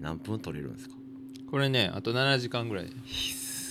[0.00, 0.94] 何分取れるんですか？
[1.50, 2.86] これねあと7時間ぐらい。
[2.86, 2.90] い。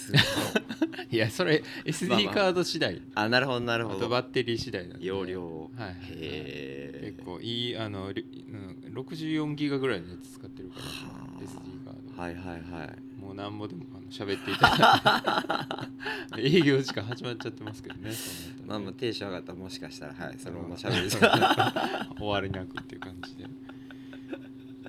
[1.12, 2.34] いやそれまあ SD まあ。
[2.34, 3.02] カード次第。
[3.16, 4.02] あなるほどなるあほど。
[4.02, 5.44] とバッテリー次第なんで容量。
[5.76, 5.96] はいはいはい。
[6.12, 10.92] へ結構いいあのりうん64ギガぐらいのやつ使ってるからは
[11.38, 11.42] あ。
[11.42, 12.22] SD カード。
[12.22, 13.22] はいはいはい。
[13.22, 15.90] もうなんぼでもあの喋っていただ
[16.38, 16.42] いて。
[16.58, 21.10] 営業時間始まっちゃってますけどねそんなまあまあテンション上がったらもしかしたらはいそのまま喋る
[22.20, 23.45] 終わりなくっていう感じで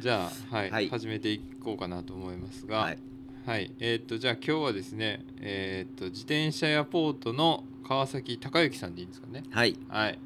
[0.06, 0.88] じゃあはい、はい。
[0.88, 2.98] 始めていこうかなと思いますがはい。
[3.44, 9.42] はい、えーっとじゃあ今日はですねえーっと自転車やポートの川崎隆之さんでいいんですかね？
[9.50, 9.76] はい。
[9.88, 10.18] はい。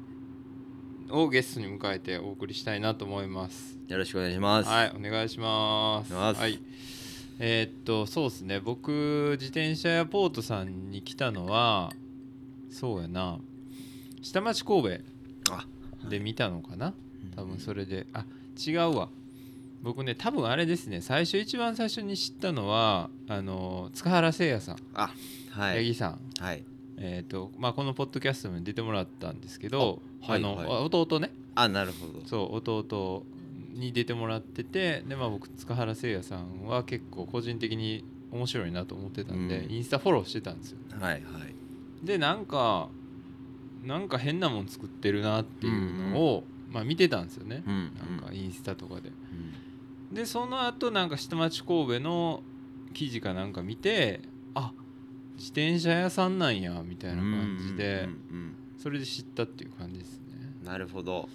[1.09, 3.79] をゲストに迎えてお送りしたいなと思います。
[3.87, 4.69] よろしくお願いします。
[4.69, 6.13] はいお願いします。
[6.13, 6.59] はい。
[7.39, 8.59] えーっとそうですね。
[8.59, 11.91] 僕自転車やポートさんに来たのは
[12.69, 13.39] そうやな。
[14.21, 14.99] 下町神
[15.49, 15.65] あ
[16.03, 16.93] 戸で見たのかな？
[17.35, 18.05] 多分それれで。
[18.13, 18.25] あ
[18.63, 19.09] 違うわ
[19.83, 25.11] 僕ね多分あれですね最初一番最初に知ったのはあの塚原誠也さん、あ
[25.51, 25.77] はい。
[25.85, 26.19] 八木さん。
[26.39, 26.63] はい。
[26.97, 30.83] えーとまあ、このポッドキャストに出てもらったんですけどあ、のあはいはい。
[30.83, 31.31] 弟ね。
[31.55, 32.25] あなるほど。
[32.27, 33.25] そう弟
[33.73, 39.71] に出てもらっててで、まあ、僕塚原誠也さんは結構個人的に面白いなと思ってたんで、うん。
[39.71, 40.77] インスタフォローしてたんですよ。
[40.99, 41.23] はいはい。
[42.05, 42.89] でなんか
[43.83, 49.09] なんか変なもん作ってるなっていうのを、まあ、見てたんですよね、うんなんかインスタとかで。
[49.09, 49.15] うん
[50.11, 52.43] でその後なんか下町神戸の
[52.93, 54.21] 記事かなんか見て
[54.53, 54.73] あ
[55.35, 58.09] 自転車屋さんなんやみたいな感じで
[58.77, 60.25] それで知ったっていう感じですね。
[60.61, 61.27] うんなるほど。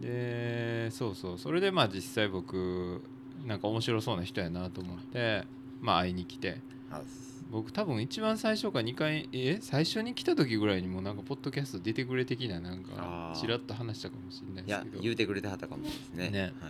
[0.00, 1.38] でそうそう。
[1.38, 3.02] それでまあ実際僕
[3.46, 5.44] なんか面白そうな人やなと思って
[5.80, 6.60] まあ会いに来て。
[6.90, 7.02] あ
[7.50, 15.02] 僕多分一番最初か2回え最初に来た時ぐらいにもなんかポッドキャスト出てくれ的ななんかちらっと話したかもしれないいやですけど。
[15.02, 16.30] 言うてくれてはったかもですね。
[16.30, 16.40] ね。
[16.40, 16.50] はい。
[16.50, 16.62] いや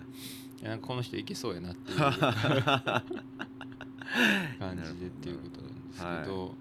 [0.62, 2.12] なんかこの人いけそうやなっていう 感
[4.76, 6.54] じでっていうことなんですけど、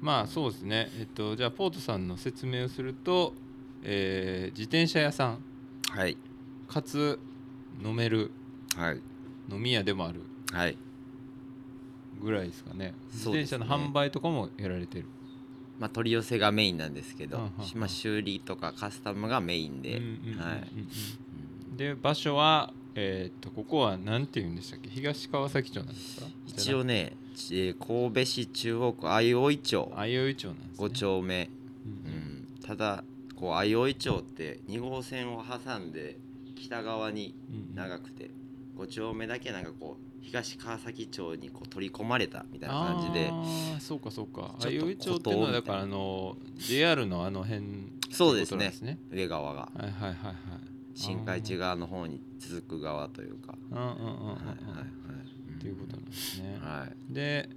[0.00, 0.90] まあそうですね。
[0.98, 3.34] えっとじゃあポートさんの説明をすると、
[3.82, 5.38] えー自転車屋さん。
[5.90, 6.16] はい。
[6.68, 7.18] かつ
[7.84, 8.30] 飲める。
[8.76, 9.00] はい。
[9.50, 10.22] 飲み屋でもある。
[10.50, 10.78] はい。
[12.22, 12.94] ぐらいですかね。
[13.12, 15.06] 自転車の販売とかもやられてる。
[15.78, 17.80] まあ取り寄せがメインなんですけどうんうんうん。
[17.80, 19.90] まあ修理とかカスタムがメインで。
[19.90, 20.88] はいうん
[21.76, 24.88] で場所はえーっとここは何て言うんでしたっけ？
[24.90, 26.26] 東川崎町なんですか？
[26.46, 29.92] 一応ねちえー神戸市中央区相生町。
[29.94, 31.50] 相生町なんです、ね、5丁目。
[31.84, 32.18] うんうん。
[32.58, 32.62] うん。
[32.64, 33.04] ただ
[33.36, 36.16] こう相生町って2号線を挟んで
[36.56, 38.30] 北側にうん長くて
[38.78, 43.28] 5丁目だけなんかこう東川崎町にこう取り込まれたみたいな感じで。
[43.30, 44.54] ああそうかそうか。
[44.60, 47.66] 相生町っていうのはだからあの JR のあの辺ね
[48.06, 48.98] ってことなんですね。
[49.10, 49.60] 上側が。
[49.74, 50.34] はいはいはいはい
[50.94, 53.78] 新海地側の方に続く側というかうん。
[53.78, 56.04] うんうんうんうんはいはいっていうことなん。
[56.04, 56.78] ですねはい。
[56.80, 57.12] はい。
[57.14, 57.48] で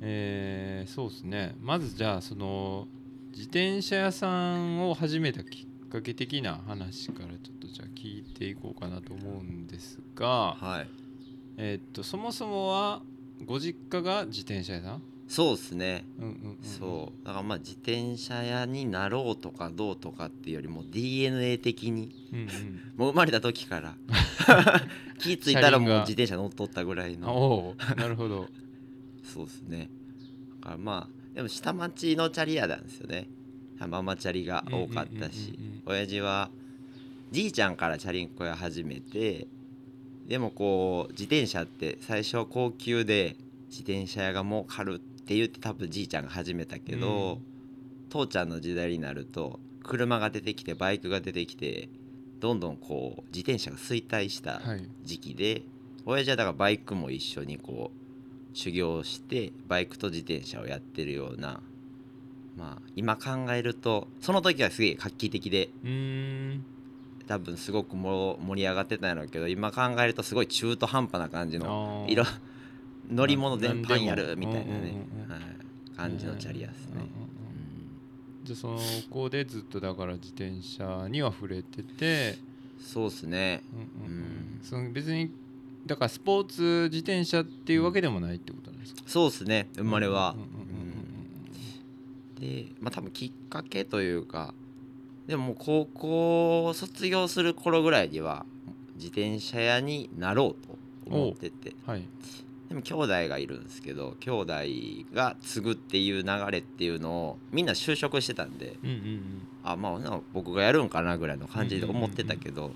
[0.00, 1.54] えーそうですね。
[1.60, 2.88] まずじゃあその
[3.32, 10.88] 自転車屋さんを始めたきっかけ的な話からちょっとじゃあ聞いていこうかなと思うんですがはい。
[11.56, 13.02] えーっとそもそもは
[13.44, 15.02] ご実家が自転車屋さん？
[15.30, 16.04] そうですね。
[16.18, 16.58] うんうんうん。
[16.60, 17.24] そう。
[17.24, 22.46] だからまあ自転車屋になろうとかどうとかっていうよりも DNA 的にうんうん。
[22.98, 23.94] もう生まれた時から
[25.18, 28.48] 気付いたらもう自転車乗っとったぐらい あのなるほど。
[29.22, 29.88] そうですね。
[30.62, 33.28] だからまあでも下町のチャリ屋なんですよね。
[33.86, 35.74] ママチャリが多かったしうんうんうん。
[35.74, 36.50] うん親父は
[37.30, 39.46] じいちゃんからチャリンコ屋始めて
[40.26, 43.36] でもこう自転車って最初は高級で
[43.70, 47.40] 自転車屋が儲かるって言って多分じいちゃんが始めたけど、
[48.08, 51.88] 父ちゃんの時代になると車が出てきてバイクが出てきて
[52.40, 54.88] どんどんこう自転車が衰退したはい。
[55.04, 55.62] 時期で、
[56.04, 61.60] 親父はだからバイクも一緒にこう修行してバイクと自転車をやってるような
[62.56, 66.64] まあ今考えるとその時はすげえ画期的でうーん。
[67.26, 72.24] 多分すごくも盛り上がってたんやろうけど今考えるとすごい中途半端な感じの色
[73.10, 75.06] 乗り物な全般やるみたいなね。
[75.28, 75.40] はい。
[75.96, 77.02] 感じのチャリアですね
[78.42, 78.78] じゃあその
[79.10, 82.50] 子でずっとだから自転車には触れてて、うん
[82.82, 83.62] そうっすね。
[84.06, 85.30] うんうんその別に
[85.84, 89.02] だからスポーツ自転車っていうわけでもないってことなんですか？
[89.06, 89.68] そうっすね。
[89.76, 90.34] 生まれは。
[92.40, 94.54] でまあ多分きっかけというか
[95.26, 98.46] でももう高校を卒業する頃ぐらいには
[98.96, 100.78] 自転車屋になろうと
[101.14, 101.74] 思ってて。
[101.86, 101.90] う。
[101.90, 102.02] んはい
[102.70, 104.54] でも兄弟がいるんですけど兄弟
[105.12, 109.42] が継ぐっていう流れっていうのをみんな就職してたんでうんうんうん。
[109.64, 112.70] あまあ僕がやるんかなぐらいの感じで思ってたけど、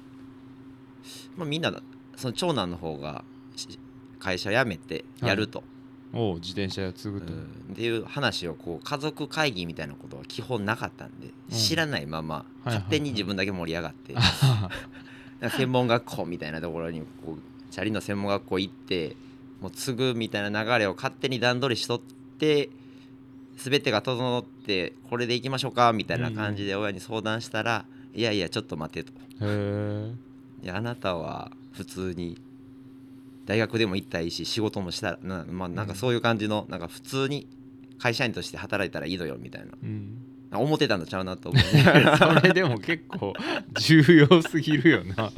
[1.36, 1.72] まあ、みんな
[2.16, 3.24] その長男の方が
[3.54, 3.78] し
[4.18, 5.62] 会社辞めてやると、
[6.12, 7.40] おう自転車屋継ぐと、うん。
[7.72, 14.70] っていう話をこう家族会議みたいなことは基本なかったんで、知らないままはい勝手に自分だけ盛り上がって、あはは
[15.40, 19.16] なんか専門学校みたいなところにこうチャリの専門学校行って
[19.64, 22.00] もう継ぐみたいな流れを勝手に段取りしとっ
[22.38, 22.68] て
[23.56, 29.12] 全てが整ってこれで行きましょうかみたいな感じで親に相談したら、いやいやちょっと待てと。
[30.62, 32.36] いやあなたは普通に
[33.46, 37.46] 大学でも行ったらいいし仕事もしたらな,、まあ、なんかそういう感じのなんか普通に
[37.98, 39.68] 会社員として働いたらいいのよみたいな。
[39.82, 40.18] うん
[40.60, 41.62] 思ってたんとちゃうなと思う。
[41.62, 43.34] それでも結構
[43.78, 45.32] 重要すぎるよな。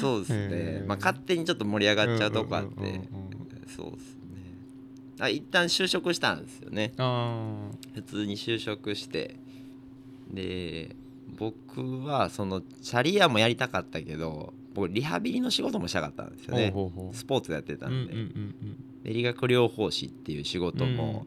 [0.00, 0.86] そうですへねー。
[0.86, 2.70] まあ勝手にちょっと盛り上がっちゃうとこあって。
[2.76, 3.02] うんうんうんうん
[3.76, 4.20] そうですね。
[5.20, 6.92] あ一旦就職したんですよね。
[6.96, 9.36] あ普通に就職して。
[10.32, 10.96] で
[11.38, 16.72] 僕はそのチャリヤもやりたかったけど僕リハビリの仕事もしたかったんですよね。
[17.12, 18.54] スポーツやってたうんうんんで,、うん。
[19.04, 21.26] で理学療法士っていう仕事も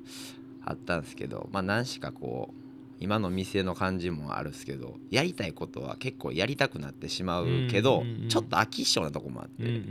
[0.66, 2.61] あったんですけど、まあ何しかこう
[3.02, 9.82] 今の店の感じもあるんですけどやりたいことは結構やりたくなってしまうけど、ちょっと飽き性なとこもあって、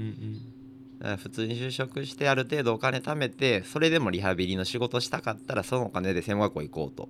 [1.18, 7.08] 普通に就職してある程度お金貯めてそれでもリハビリの仕事したかったらそのお金で専門学校行こうと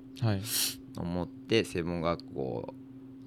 [0.96, 2.74] 思って専門学校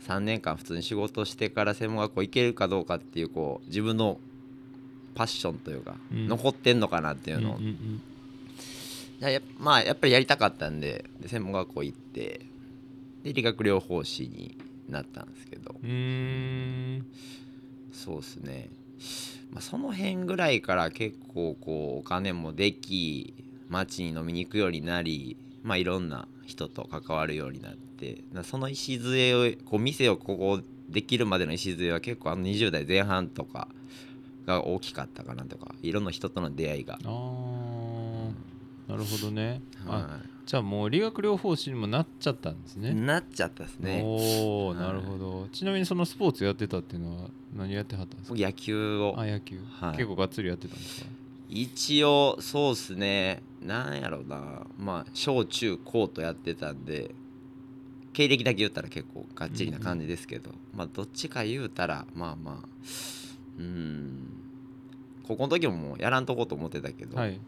[0.07, 4.19] 3年間普通に仕事してから専門学校行けるかどうかっていうこう自分の
[5.15, 6.27] パッションというか、うん。
[6.27, 7.59] 残ってんのかなっていうのを、
[9.59, 12.41] まあやっぱりやりたかったんでで専門学校行って
[13.23, 14.57] で理学療法士に
[14.89, 15.75] なったんですけど。
[15.83, 17.05] うん
[17.91, 18.69] そうですね、
[19.51, 23.33] まあ、その辺ぐらいから結構こうお金もでき
[23.69, 30.59] 街に飲みに行くようになりまあいろんな人と関わるようになってなその礎をこう店をここ
[30.89, 33.67] できるまでの礎は結構あの20代前半とか
[34.45, 38.43] が大きかったかなとかいろんな人との出会いが、あー。
[38.89, 39.61] なるほどね。
[39.87, 42.93] あはじゃあもう理学療法士にもなっちゃったんですい、ね。
[42.93, 44.01] なっちゃったですね。
[44.03, 44.77] おおはい。
[44.77, 45.47] なるほど。
[45.53, 48.35] ちなみにそのスポーツやってたっていうのは何やってはったんですか？
[48.35, 49.15] 僕野球を。
[49.17, 49.97] あ野球、はい。
[49.97, 51.07] 結構がっつりやってたんですか？
[51.49, 53.41] 一応そうっすね。
[53.61, 54.67] なんやろうな。
[54.77, 57.15] まあ小中高とやってたんで
[58.11, 62.55] 経歴だけ言ったら結構がっちりな感じですけど、まあどっちか言うたらまあまあ
[63.59, 64.29] うーん。
[65.25, 67.39] 高校の時ももうやらんとこうと思ってたけど、はい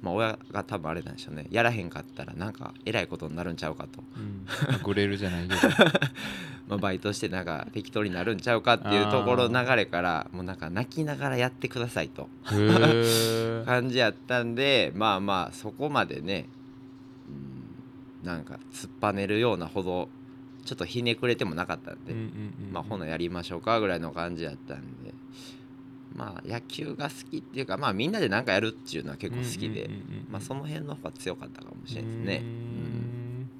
[0.00, 1.46] まあ親が多分あれなんでしょうね。
[1.50, 4.46] やらへんかったらなんかえらいことになるんちゃうかと、うん。
[4.82, 5.60] グレールじゃないけど。
[6.68, 12.28] まあ、バイトしてなんか適当になるんちゃうかっていうところの流れからもうなんか泣きながらやってくださいと。
[12.44, 16.46] 感じやったんでまあまあそこまでね、
[18.22, 20.08] うん、なんか突っぱねるようなほど
[20.64, 22.14] ちょっとひねくれてもなかったんで、
[22.72, 25.12] まあほなやりましょうかぐらいの感じやったんで
[26.20, 29.88] まあ野球が好きっていうかまあみんなで何かやるっていうのは結構好きで、
[30.28, 32.42] まあその辺の方が強かったかもしれないですね。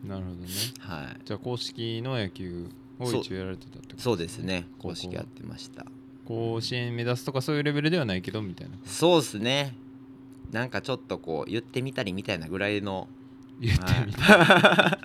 [0.05, 0.09] うん。
[0.09, 0.49] なるほどね。
[0.79, 1.21] はい。
[1.25, 2.69] じゃあ公式の野球
[2.99, 4.67] を一応やられてたってことそうですね。
[4.79, 5.87] 公式やってました。
[6.27, 8.77] 甲子園目指すとかそういうレベルではないけどみたいな。
[8.85, 9.75] そうですね。
[10.53, 13.09] なんかちょっとこう言ってみたりみたいなぐらいの
[13.59, 14.99] 言ってみた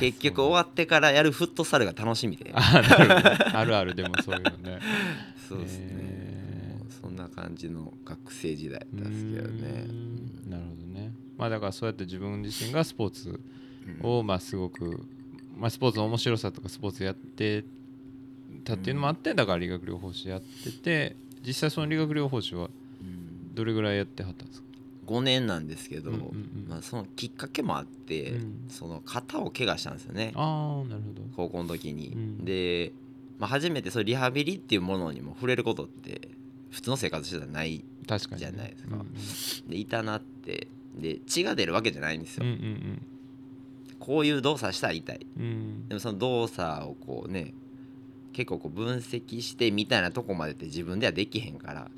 [0.00, 2.52] 結局終わってからやるフットサルが楽しみで。
[2.54, 4.80] あなるあるあるでもそういうのね。
[5.46, 6.23] そうですね、へー
[7.04, 9.84] そんな感じの学生時代だったんですけどね。
[9.86, 10.50] うーん。
[10.50, 11.12] なるほどね。
[11.36, 13.40] まあだからそうやって自分自身がスポーツ
[14.02, 14.06] うん。
[14.18, 15.06] をまあすごく、
[15.58, 17.64] まあ、スポーツの面白さとかスポーツやって
[18.64, 22.70] たっていうのもあってだから理学療法士やってて実際その理学療法士は
[23.02, 23.54] うん。
[23.54, 24.64] どれぐらいやってはったんですか
[25.06, 26.66] ？5年なんですけど、うんうんうん。
[26.68, 28.64] まあ、そのきっかけもあって、うん。
[28.70, 30.32] その肩を怪我したんですよね。
[30.34, 31.22] ああなるほど。
[31.36, 32.44] 高校の時に、うん。
[32.46, 32.92] で、
[33.38, 36.28] まあ、初めてそうリハビリっていうものにも触れることって
[36.74, 37.84] 普通の生活してたらない
[38.36, 38.96] じゃないですか。
[38.96, 39.70] うんうん。
[39.70, 40.66] で痛なって。
[40.96, 43.06] で血が出るわけじゃないんですよ、うんうん
[43.98, 45.26] こういう動作したら痛い。
[45.38, 45.44] うん。
[45.44, 47.54] うんでもその動作をこうね
[48.32, 51.90] 結構こう分析してみたいなとこまでって自分ではできへんから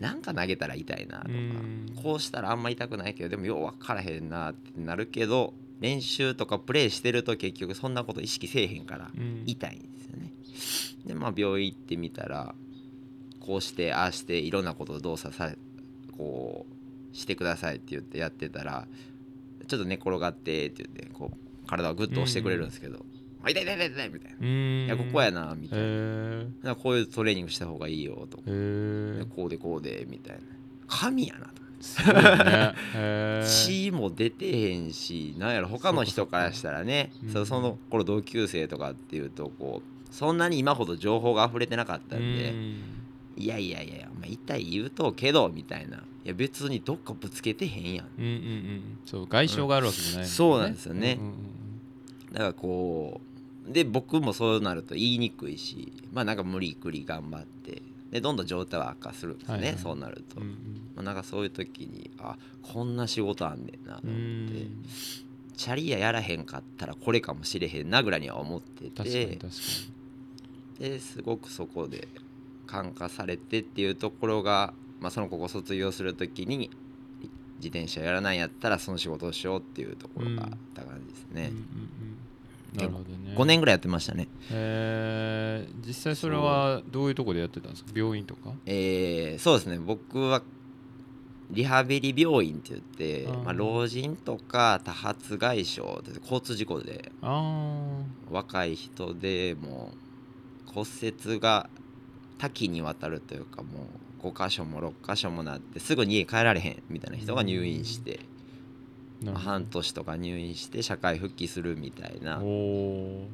[0.00, 1.86] なんか投げたら痛いなとかうん。
[2.02, 9.44] こうしたらあんま痛くないけどでもよう分からへんなってなるけど練習とかプレーしてると結局そんなこと意識せえへんからうん。
[9.46, 10.32] 痛いんですよね。
[11.06, 12.54] でまあ病院行ってみたら
[13.44, 15.58] こうしてああしていろんなことを動作され
[16.16, 16.64] こ
[17.12, 18.86] うしてくださいって言ってやってたら
[19.66, 23.04] ちょっと寝転がってって言ってこう体をグッと押してくれるんですけど
[23.42, 24.86] 「あ痛い痛い痛い痛い」みたいな「うーん。
[24.86, 25.84] いやここやな」みたいな。
[25.84, 28.44] へえ「なんかこういうトレーニングした方がいいよ」とか。
[28.46, 30.42] こうでこうでみたいな。
[30.86, 31.62] 神やなと。
[32.44, 33.42] ね。
[33.44, 43.01] 血も出てへんしなんやろ他の人からしたらねそそその頃同級生とかっていうとこうそんなに今ほど情報が溢れてなかったんでうん
[43.36, 46.04] いやいやいやお前痛い言うとうけどみたいな。
[46.24, 48.06] いや別にどっかぶつけてへんやん。
[48.18, 48.98] うんうんうん。
[49.06, 51.18] そう外傷があるわけじゃないもんね、そうなんですよね。
[51.20, 51.34] うんうん
[52.32, 53.20] だからこ
[53.68, 59.78] うで僕もそうなると言いにくいしまあなんか無理くり頑張ってでどんどん状態は悪化するんですね、はいはい。
[59.78, 60.48] そうなると、うん
[60.96, 64.84] まあ、なんかそういう時にあこんな仕事あんねんなとうんう思ってん
[65.56, 69.48] チャリややらへんかったらこれかもしれへんなぐらいには思って確かにて確か
[70.80, 72.08] ですごくそこで
[72.72, 76.70] 感化されてっていうところが、まあ、その高校卒業する時に
[77.58, 81.50] 自転車やらないんやったらその仕事をしようっていうところがあった感じですに、ね。
[81.50, 82.16] うん、うんうん
[82.74, 83.34] なるほどね。
[83.36, 84.28] 5年ぐらいやってましたね。
[84.50, 85.86] えー。
[85.86, 87.90] 実際それはどういうところでやってたんですか？
[87.94, 88.54] 病院とか？
[88.64, 89.78] えーそうですね。
[89.78, 90.42] 僕は
[91.50, 93.42] リハビリ病院って言ってあー。
[93.42, 98.00] まあ、老人とか多発外傷って交通事故であ
[98.30, 99.92] 若い人でも
[100.66, 101.68] う骨折が
[102.42, 103.86] 多岐にわたるというかも
[104.20, 108.18] う5箇所も6箇所もなってすぐに家帰られへんみたいな人が入院して、
[109.22, 112.40] まあ半年とか入院して社会復帰するみたいな。
[112.42, 113.26] おお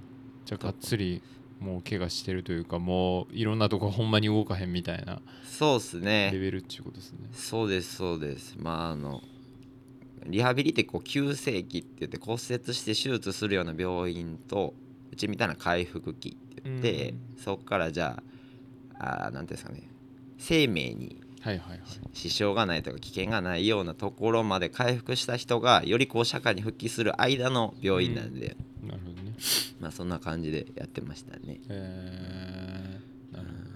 [0.44, 1.22] じゃあがっつり
[1.58, 6.28] もう怪我してるというかもういろんなとこほんまに動かへんみたいなそうっすね。
[6.30, 7.30] レベルっていうことですね。
[7.32, 8.56] そうですそうです。
[8.58, 9.22] まああの
[10.26, 14.74] リハビリってこう急性期って言って骨折して手術するような病院と
[15.10, 18.22] うちみたいな回復期って言って、そこからじゃあ
[18.98, 19.82] あーなんていうんですかね。
[20.38, 21.80] 生命にはいはいはい。
[22.12, 29.34] 支障がないとか危険がないようなところまで回復した人がよりこう社会に復帰する間の病院なんで、なるほどね。
[29.80, 31.60] まあそんな感じでやってましたね。
[31.68, 33.68] えー、なるほど。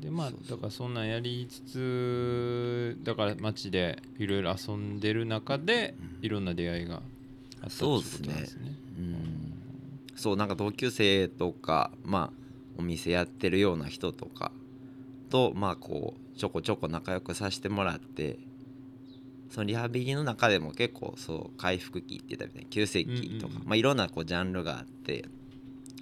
[0.00, 7.00] でまあだからそんなんやりつつだから街でいろいろ遊んでる中でいろんな出会いがあっ
[7.62, 8.74] たってことなんですね。
[8.98, 9.52] うん。
[10.16, 12.45] そうなんか同級生とかまあ
[12.78, 14.52] お店やってるような人とか
[15.30, 18.38] とまあこうちょこちょこ仲良くさせてもらって
[19.50, 25.24] そのリハビリの中でも結構そう回復期って言ったみたいに急性期とか、まあ、いろんなこうジャンルがあって、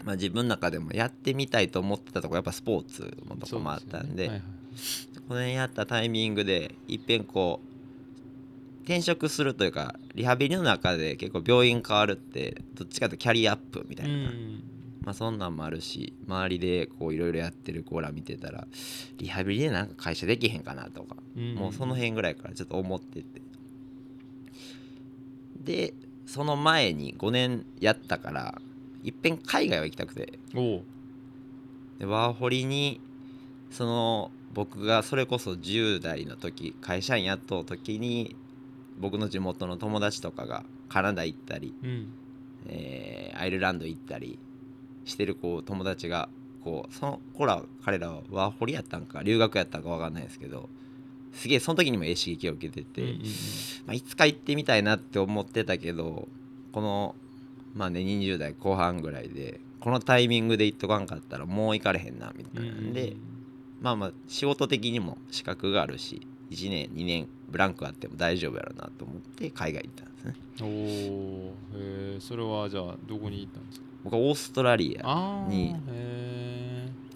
[0.03, 4.27] まあ、自分の中でもやってみたいと思ってたとこやっぱスポーツのとこもあったんでそうすよね。
[4.27, 4.43] はいはい
[5.29, 14.74] この辺やったタイミングでいっぺんこう転職するというかリハビリの中で結構病院変わるってどっちかとキャリアアップみたいな、うん
[15.05, 18.67] まあそんなんもあるし周りでこういろいろやってる子ら見てたら
[19.19, 23.43] リハビリでなんか会社できへんかなとか、うんもうその辺ぐらいからちょっと思ってて。
[25.63, 25.95] で
[26.27, 28.61] その前に5年やったから
[29.03, 30.39] いっぺん海外は行きたくて。
[31.99, 33.01] でワーホリに
[33.71, 38.37] その僕がそれこそ10代の時会社員やっとう時に
[38.99, 42.09] 僕の地元の友達とかがカナダ行ったり、うん。
[42.67, 44.39] えーアイルランド行ったり
[45.05, 46.29] してるこう友達が
[46.63, 50.69] こうその子ら彼らはワーホリやったんか留学やったんか分かんないですけど
[51.33, 53.21] すげえその時にもええ刺激を受けてて、うんうんうん。
[53.21, 53.29] ま
[53.89, 56.29] あ、いつか行ってみたいなって思ってたけど
[56.73, 57.15] この
[57.75, 63.17] まあね20代後半ぐらいでこのタイミングで行っとかんかったらもう行かれへんなみたいなんで、
[63.83, 70.35] まあまあ仕事的にも資格があるし1年2年ブランクあっても大丈夫やろうなと思って海外行ったんですね。
[70.63, 73.87] おおへえそれはじゃあどこに行ったんですか？
[74.05, 75.75] 僕はオーストラリアに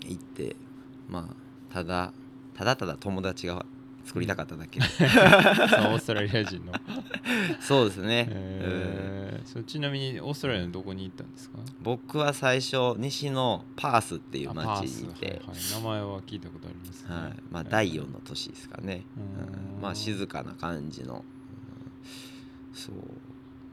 [0.07, 0.57] 行って
[1.09, 2.13] まあただ
[2.55, 3.65] ただただ友達が
[4.05, 6.73] 作りたかっただけ、 オーストラリア人の。
[7.61, 8.37] そうですね、うん。
[8.37, 11.59] えーそうちなみにオーストラリアのどこに行ったんですか？
[11.83, 15.27] 僕は最初西のパースっていう町にいて。
[15.27, 15.57] はいはい。
[15.75, 17.15] 名前は聞いたことありますね。
[17.15, 17.33] はい。
[17.51, 19.77] まあ、第4の都市ですかね、うん。
[19.77, 19.83] うん。
[19.83, 21.23] まあ静かな感じの、うん。
[22.75, 22.95] そう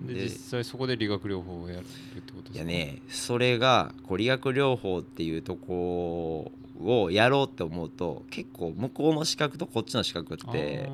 [0.01, 2.55] でで実際そこで理学療法をやるってことですか？
[2.55, 10.89] いやねそれがこう理学療法っていうとこをやろうって思うと結構向こうの資格とこっちの資格って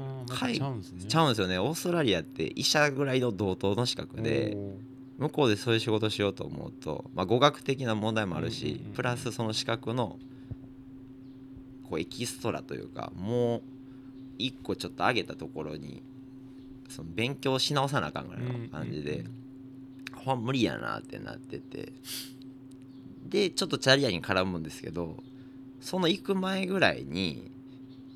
[0.51, 1.57] いちゃうんですよね。
[1.57, 4.55] オーストラリアって医者ぐらいの同等の資格で
[5.17, 10.17] 向こうでそういう仕事しようと思うと、まあ、語学的な問題もあるし、プラスその資格の
[11.89, 13.61] こうエキストラというかもう
[14.37, 16.01] 一個ちょっと上げたところに
[16.91, 19.35] その勉強し直さなあかんぐらいの感じで、うんうん
[20.43, 21.91] 無理やなってなってて。
[23.27, 25.15] でちょっとチャリアに絡むんですけど
[25.79, 27.49] その行く前ぐらいに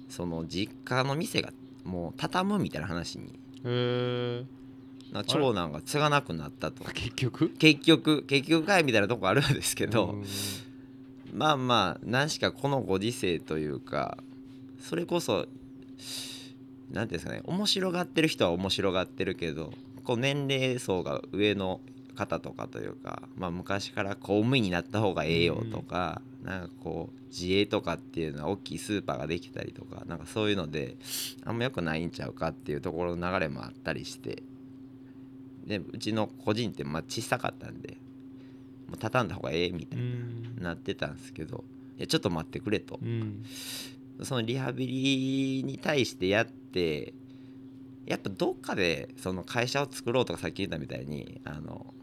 [0.08, 1.51] その実家の店が
[1.84, 3.39] もう畳むみたいな話に
[5.12, 6.84] な長男が継がなくなったと。
[6.84, 7.50] 結局？
[7.58, 10.25] 結局結局かいみたいなとこあるんですけど、うん
[11.34, 14.20] まあまあ何しかこのご時世というか
[14.79, 15.48] それこそ
[16.91, 19.73] 何ていうんですかね面白がってる人は面白がってるけど
[20.03, 21.81] こう年齢層が上の
[22.15, 30.95] 方とかというか、まあ、昔から公務員になった方がええよとか、なんかこう自営とかっていうのは大きいスーパーができたりとかなんかそういうので
[31.43, 34.41] あんま良くないんちゃうかっていうところの流れもあったりして
[35.67, 37.97] でうちの個人ってまあ小さかったんで
[38.87, 40.55] もう畳んだ方がええみたいうん。
[40.57, 41.65] ななってたんですけど
[41.97, 42.99] いやちょっと待ってくれと。
[43.01, 43.43] うん
[44.24, 47.13] そのリハビリに対してやって
[48.05, 51.93] やっぱどっかでその会社を作ろうとかさっき言ったみたいにあの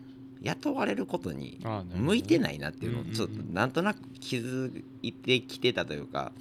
[0.43, 1.61] 雇われることに
[1.95, 6.33] 向いてないなっていうのをちょっとなんとなく気づいてきてたというか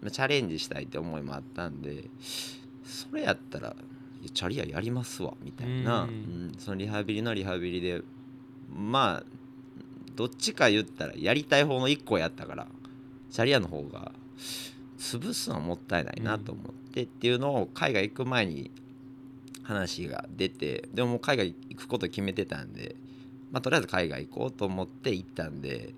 [0.00, 2.04] まあチャレンジしたいって思いもあったんで
[2.84, 3.76] それやったら
[4.32, 8.02] チャリアやりますわみたいな、うんうんそのリハビリのリハビリで
[8.70, 9.24] まあ
[10.14, 12.66] どっちか言ったらやりたい方の1個やったから
[13.30, 14.12] チャリアの方が
[15.02, 18.70] 潰すのはもったいないなと思ってっていうのを海外行く前に
[19.64, 22.94] 話が出てでももう海外行くこと決めてたんで、
[23.50, 25.92] まあ、とりあえず海外行こうと思って行ったんで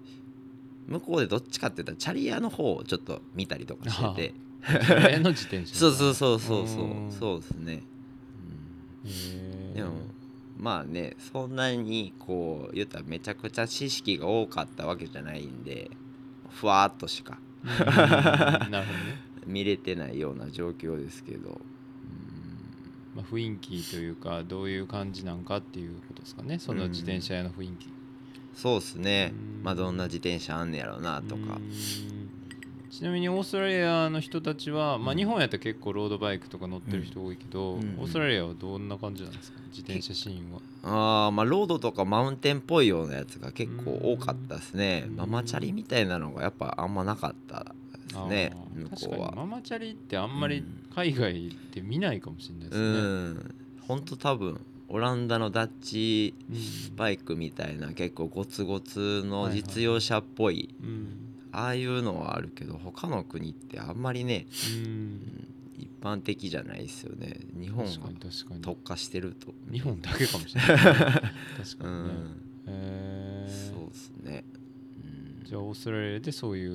[0.87, 4.35] 向こうでどっちかって言ったらチャリアの方をちょっと見たりとかしてて。
[5.31, 6.85] 自転車 そうそうそうそうそう。
[6.85, 7.13] うん。
[7.13, 7.83] そうですね、
[9.05, 9.91] うん、でも
[10.57, 15.91] まあねそんなにこう言ったらめちゃくちゃ知識が多かったわけじゃないんで
[16.49, 17.54] ふわっとしかうん
[18.71, 21.61] なるほどね、見れてないような状況ですけど、
[23.15, 26.59] まあ、雰囲気というかどういう感じなんかっていうことですかね。
[26.59, 27.89] その自転車屋の雰囲気。
[28.55, 29.33] そうっすね。
[29.59, 29.65] うん。
[29.65, 31.57] まあどんな自転車あんねやろうなとか。
[31.57, 32.24] うん
[32.97, 35.19] ちなみにオーストラリアの人たちは、まあ、うん。
[35.19, 37.83] 日本やったら結構ロードバイクとか乗ってる人多いけど、うん。
[37.83, 37.89] うん。
[38.01, 39.59] オーストラリアはどんな感じなんですか？
[39.71, 40.61] 自転車シーンは。
[41.27, 45.07] あーまあロードとかマウンテンっぽいようなやつが結構多かったですね。
[45.09, 45.17] うん。
[45.17, 47.75] ママチャリみたいなのがやっぱあんまなかった
[48.07, 48.91] ですね向こうは。
[48.91, 53.01] 確かにママチャリってあんまりうん海外で見ないかもしれないですうね、
[53.41, 53.55] ん。
[53.81, 54.05] ほん。
[54.05, 56.53] と多分オランダのダッチう
[56.93, 61.09] んバイクみたいな結構ゴツゴツの実用車っぽいうん
[61.57, 65.49] ああいうのはあるけど他の国ってあんまりねうん。
[65.77, 67.37] 一般的じゃないですよね。
[67.59, 68.61] 日本確かはに確かに。
[68.61, 69.53] 特化してると。
[69.73, 70.77] 日本だけかもしれない。
[70.79, 71.25] 確か
[71.89, 72.27] うにね、ん。
[72.67, 73.75] へー。
[73.75, 74.45] そうですね。
[75.43, 75.47] うん。
[75.49, 76.73] じゃあオーストラリアでそういう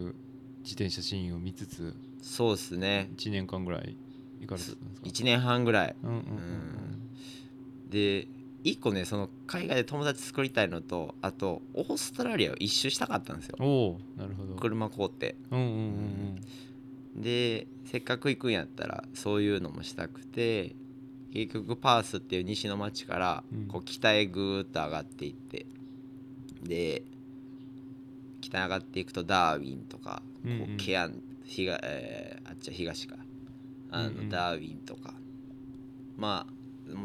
[0.64, 3.10] 自転車シーンを見つつそうですね。
[3.18, 3.96] 1年間ぐらい
[4.42, 5.96] 行かれてたんですか？1年半ぐらい。
[6.04, 6.16] うんうん。
[6.16, 7.90] うん。
[7.90, 8.28] で
[8.64, 13.58] 一個ねその海外で友達作りたいのとあとオーストラリアを一周したかったんですよ。
[14.18, 14.56] なるほど。
[14.56, 15.36] 車買うて。
[15.52, 16.42] うんうんうん
[17.16, 20.76] でせっかく行くんやったらそういうのもしたくて
[21.34, 23.68] 結局パースっていう西の町からうん。
[23.68, 25.66] こう北へぐーっと上がっていって。
[26.64, 27.04] で
[28.42, 30.74] 北へ上がっていくとダーウィンとかこうんうん。
[30.76, 33.16] うケアン東、えーあっちは東か。
[33.92, 34.30] あの、うんうん。
[34.30, 35.14] ダーウィンとか。
[36.18, 36.54] まあ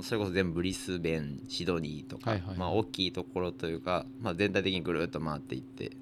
[0.02, 2.58] それこそ全部ブリスベンシドニーとか、はいはいはい。
[2.58, 5.92] まあ、大きいところというか、まあ、全体的にぐるっと回っていってうん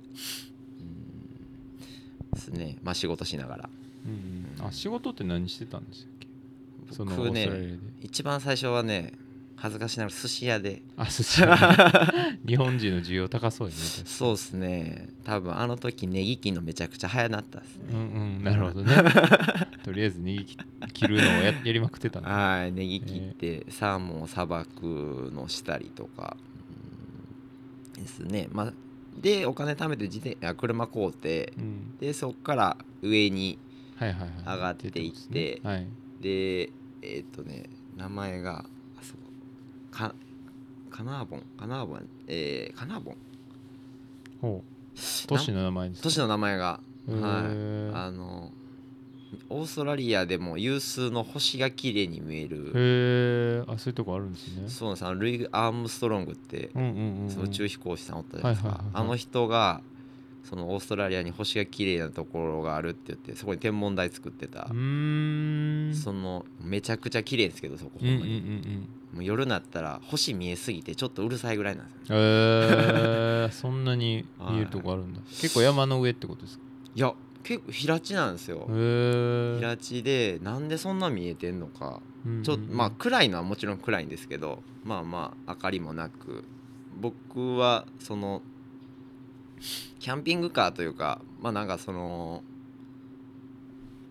[2.35, 2.79] ですね。
[2.83, 3.71] まあ仕事しながら。
[4.07, 4.13] うん
[4.59, 4.67] うん。
[4.67, 6.27] あ仕事って何してたんでしたっけ？
[6.95, 7.79] そのオ僕ねで。
[8.03, 9.13] 一番最初はね
[9.63, 10.83] 恥ずかしながら寿司屋で。
[10.97, 11.57] あ寿司屋。
[12.45, 13.81] 日本人の需要高そうやね。
[13.81, 15.09] 確かにそうですね。
[15.23, 17.85] 多分あの時ネギ切るのめちゃくちゃ早なったですね。
[17.93, 18.43] うんうん。
[18.43, 18.93] なるほどね。
[19.85, 20.57] とりあえずネギ切
[20.93, 22.29] 切るのをややりまくってたんだ。
[22.29, 26.37] はいネギ切ってサーモンをさばくのしたりとか。
[27.97, 28.49] うんですね。
[28.51, 28.73] まあ
[29.17, 31.53] でお金貯めて自転あ車買うて。
[31.57, 31.97] うん。
[32.01, 33.59] でそっから上に
[33.95, 34.31] はいはいはい。
[34.45, 34.99] 上がっていって。
[34.99, 35.71] ってことですね。
[35.71, 35.87] はい。
[36.21, 36.63] で
[37.03, 38.65] えーっとね名前が
[39.93, 40.15] か
[40.91, 43.17] カナーボンカナーボンえー、カナーボン。
[44.41, 44.99] ほう。
[45.29, 47.23] 都市の名前ですか都市の名前がへはい。
[47.23, 47.97] ー。
[47.97, 48.51] あの
[49.49, 52.73] オーストラリアでも有数の星が綺麗に見える。
[52.75, 54.69] へえあそういうとこあるんですね。
[54.69, 55.21] そうなんです。
[55.21, 56.93] ルイ・アームストロングってうんうんう
[57.33, 57.43] んうん。
[57.45, 58.69] 宇宙飛行士さんおったじゃないですか。
[58.69, 59.05] はいはいはいはい。
[59.05, 59.81] あの人が
[60.45, 64.69] そのオーストラリアに星が綺麗なところがあるって言ってそこに天文台作ってた。
[64.71, 65.95] うーん。
[65.95, 68.89] そのめちゃくちゃ綺麗ですけどそこほうんうんんまに、うんうん。
[69.15, 72.19] もう夜になったら星見えすぎてちょっとうるさいぐらいなんですよ。
[72.19, 75.21] えー、 そんなに見えるとこあるんだ。
[75.41, 76.65] 結構山の上ってことですか？
[76.95, 78.67] いや結構平地なんですよ。
[78.71, 82.01] へえ平地でなんでそんな見えてんのか。
[82.45, 86.45] ちょっとまあ暗いのはもちろん暗いんですけどまあまあ明かりもなく。
[87.01, 88.43] 僕はその
[89.99, 92.43] キャンピングカーというかまあなんかその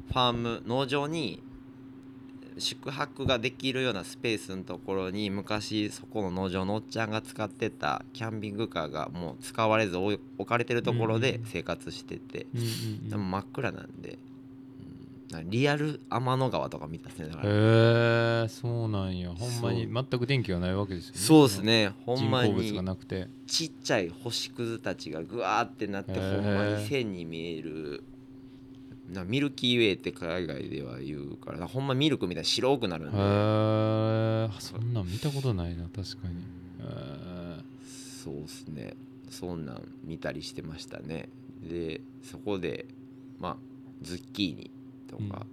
[0.10, 1.42] ファーム農場に
[2.58, 12.48] 宿泊ができるようなスペースのところに昔そこの農場のおっちゃんが使ってたキャンピングカーがもう使われず置かれてるところで生活してて、
[13.10, 14.20] でも真っ暗なんで、
[15.44, 19.34] リアル天の川とか見たっすねだから、へえそうなんや。
[19.34, 21.20] ほんまに全く電気がないわけですよね。
[21.20, 22.84] そうですねほんまに。
[22.84, 23.28] なくて。
[23.48, 26.42] ちっちゃい星屑たちがぐわーってなってへー。
[26.42, 28.04] ほんまに線に見える。
[29.10, 36.36] なミルキーウェイって海外では言うからほんまミルクみたいに白くなるんへでえそんなん見たことないな確かに。
[36.80, 37.60] へ
[38.24, 38.96] そうっすね。
[39.30, 41.30] そんなん見たりしてましたね。
[41.62, 42.86] でそこで
[43.40, 43.58] まあ
[44.02, 44.72] ズッキーニ
[45.12, 45.46] とか、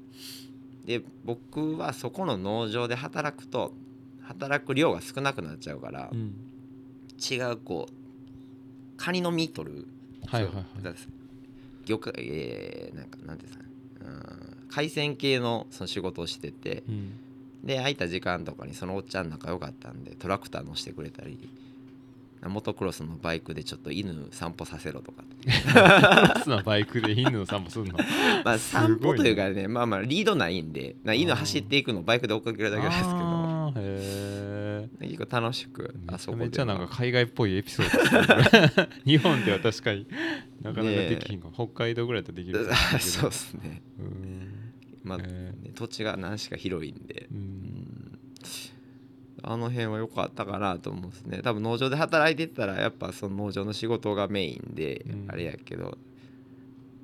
[0.87, 3.75] で僕はそこの農場で働くと
[4.23, 6.35] 働く量が少なくなっちゃうからえ、うん。
[7.19, 7.93] 違うこう
[8.97, 9.87] カニの身取る
[10.27, 10.65] はいはいはい。
[11.87, 13.69] 魚介えー、なんかなんですかね。
[14.01, 17.13] うん海鮮系のその仕事をしててうん。
[17.65, 21.51] で空いた時間とかにそのおっちゃん仲良かったんでトラクター乗せてくれたり
[22.47, 25.25] モトクロスのバイクでちょっと犬散歩させろとか
[26.65, 27.99] バイクで犬の散歩するの？
[28.45, 33.29] まあ散歩というかねまあまあリードないんでな犬走っていくのをバイクで追っかけるだけなんですけど。
[35.01, 40.07] 結構楽しくあそこでめちゃなんか海外っぽいエピソード日本では確かに
[40.63, 42.67] なかなかできひんか北海道ぐらいだったらできる
[43.01, 43.83] そうですね。
[43.99, 44.73] うん。
[45.05, 45.19] まあ、
[45.75, 47.29] 土地が何しか広いんで。
[47.31, 47.68] ううんん
[49.51, 51.41] あの辺は良かったかなと思うんですね。
[51.43, 55.25] 多分農場で働いてたらやっぱその農場の仕事がメインでうん。
[55.29, 55.97] あれやけど、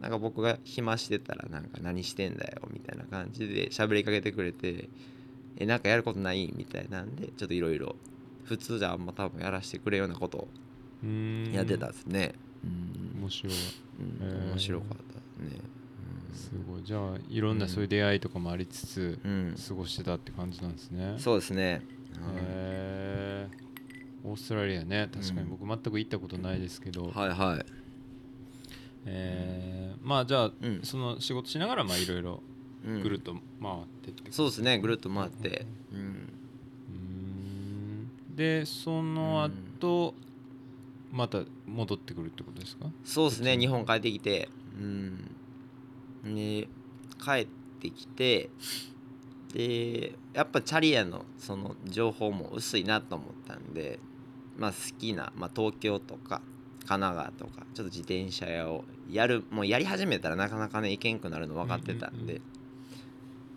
[0.03, 4.91] なんか僕が暇してたらなんか何してんだよみたいな感じで喋りかけてくれて
[5.57, 7.97] えなんかやることないみたいなんでちょっといろいろ
[8.45, 10.49] 普通じゃあんま多分やらせてくれるようなことを
[11.03, 11.51] うん。
[11.53, 12.35] やってたですね。
[12.63, 12.67] う
[13.19, 13.55] ん、面白い。
[14.21, 14.51] うん。
[14.51, 15.61] 面白かったね。
[16.35, 16.83] すごい。
[16.85, 19.55] じゃあいろんなそういう出会いとかもありつつうん、うん。
[19.57, 21.15] 過ごしてたって感じなんですね。
[21.19, 21.83] そうですね、
[22.21, 23.49] へえ
[24.25, 25.09] オーストラリアね。
[25.13, 25.49] 確かにうん。
[25.51, 27.67] 僕全く行ったことないですけど、はいはい。
[29.07, 30.81] えーまあじゃあ、うん。
[30.83, 32.43] その仕事しながらまあいろいろ
[32.87, 33.03] うん。
[33.03, 33.41] ぐるっと回っ
[34.03, 34.79] てってそうですね。
[34.79, 35.67] ぐるっと回って。
[35.93, 35.99] うん。
[35.99, 36.05] うー
[38.33, 38.37] ん。
[38.37, 40.15] でその後、
[41.13, 42.87] また戻ってくるってことですか？
[43.05, 43.57] そうですね。
[43.57, 44.49] 日本帰ってきて。
[44.79, 45.31] うん。
[46.35, 46.69] で
[47.23, 47.47] 帰っ
[47.81, 48.51] てきて
[49.55, 54.01] でやっぱチャリアのその情報も薄いなと思ったんで
[54.59, 56.43] まあ好きな、まあ、東京とか
[56.81, 62.43] 神奈川とかちょっと自転車屋をやるもうやり始めたらなかなかね行けんくなるの分かってたんで、うん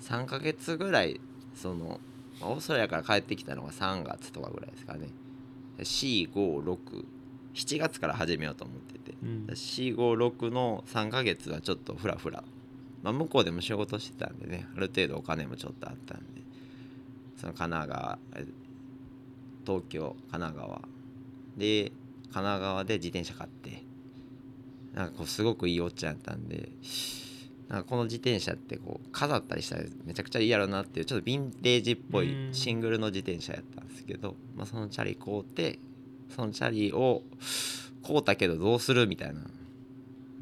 [0.01, 1.19] 3ヶ月ぐらい
[1.53, 1.99] その
[2.39, 5.10] まあオーストラリアから帰ってきたのが3月とかぐらいですかね。
[5.79, 9.17] 4567月から始めようと思ってて。
[9.23, 9.47] うん。
[9.47, 12.43] 456の3ヶ月はちょっとフラフラ、
[13.03, 16.41] まあ、向こうでも仕事してたんでねある程度お金もちょっとあったんで。
[17.38, 18.45] その神奈川え
[19.65, 20.81] 東京神奈川。
[21.57, 21.91] で
[22.23, 23.83] 神奈川で自転車買って。
[24.93, 26.69] なんかこうすごくいいおっちゃんやったんで。
[27.67, 32.53] なんかこの自転車ってこう飾ったりしたらめちゃくちゃいいやろなっていうちょっとヴィンテージっぽいうん。
[32.53, 35.79] シングルの自転車やったんですけど、まあ、そのチャリ買うて
[36.33, 37.23] そのチャリを
[38.05, 39.41] 買うたけどどうするみたいな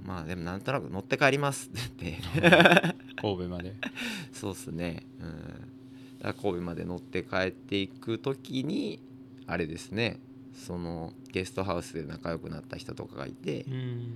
[0.05, 1.69] まあでもなんとなく乗って帰ります。
[1.69, 2.95] って言って。
[3.19, 3.73] 神戸まで。
[4.31, 5.03] そうっすね。
[6.21, 6.33] うん。
[6.33, 8.99] 神戸まで乗って帰っていく時に
[9.47, 10.19] あれですね。
[10.53, 13.63] そのゲストハウスで仲良くなった人とかがいて。
[13.63, 14.13] う、ん。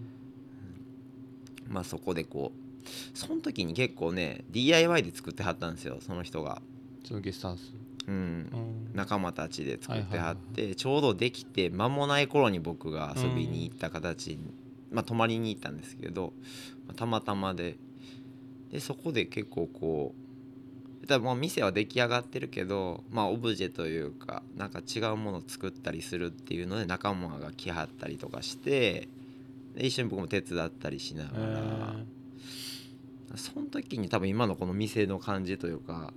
[1.68, 2.70] まあそこでこう
[3.14, 5.98] その時に結構ね DIY で作ってはったんですよ。
[6.02, 6.62] その人が、
[7.04, 7.74] そのゲストハウス。
[8.08, 8.92] うん、うん。
[8.94, 14.38] 仲間たちで作ってはっはいてちょうどできて間もない頃に僕が遊びに行った形に、
[14.92, 16.34] まあ泊まりに行ったんですけど、
[16.88, 17.78] まあたまたまで。
[18.72, 29.08] でそこで結構こうだもう店は出来上がってるけどまあオブジェというかなんか違うものを作ったりするっていうので仲間が来はったりとかして
[29.76, 31.96] で一緒に僕も手伝ったりしながえら。
[33.36, 36.14] その時に多分今のこの店の感じというか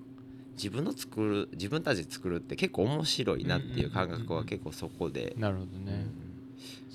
[0.56, 5.34] 自分の作る自分たちで作るって結構面白いなっていう感覚は結構そこで。
[5.36, 6.06] ー、なるほどうんね、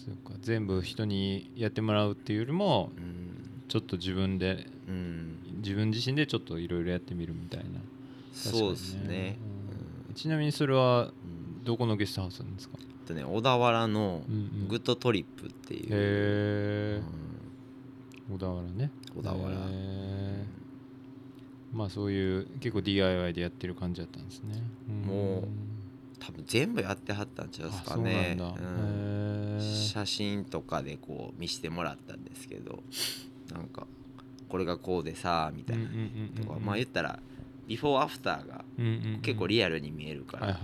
[0.08, 0.38] そうか。
[0.42, 3.64] 全部人にやってもらうっていうよりもうん。
[3.68, 5.38] ちょっと自分でうん。
[5.58, 7.82] 自分自身でちょっといろいろやってみるみたいな。
[8.32, 9.38] そうですね。
[10.10, 10.14] うん。
[10.14, 11.12] ちなみにそれは
[11.64, 14.24] どこのゲストハウスなんですか、とね小田原の
[14.70, 17.02] グッドトリップっていう、へえ
[18.30, 18.36] うん。
[18.36, 18.92] 小田原ね。
[19.16, 19.38] 小田原。
[21.74, 24.64] まあそういう結構 DIY でやってる感じだったんですね。
[24.90, 25.02] ん。
[25.06, 25.48] もう
[26.20, 32.84] 多分全部やってはったんちゃうですあそうかねなんだ、うん写真とかでこう見してもらったんですけど
[33.54, 33.88] なんか
[34.50, 35.86] これがこうでさみたいな。
[36.42, 37.20] とかまあ言ったら
[37.68, 38.64] ビフォーアフターが
[39.22, 40.58] 結構リアルに見えるから、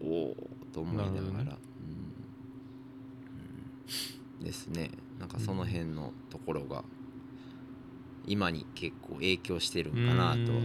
[0.00, 0.36] おお
[0.72, 1.58] と思いながら。
[4.40, 4.90] ですね。
[5.18, 6.84] なんかその辺のところが
[8.26, 10.60] 今に結構影響してるんかなとは。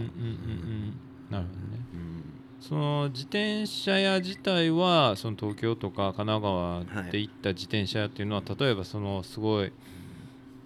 [1.30, 1.84] なるほどね。
[1.94, 9.72] うんその自転車屋自体はその東京とか神奈川で行った自転車屋っていうのは、例えばそのすごい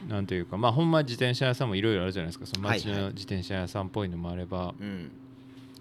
[0.08, 2.46] なんていうかまあほんま自転車屋さんもいろいろあるじゃないですか。
[2.46, 3.04] その街はいはい。
[3.04, 5.10] の自転車屋さんっぽいのもあれば、うん。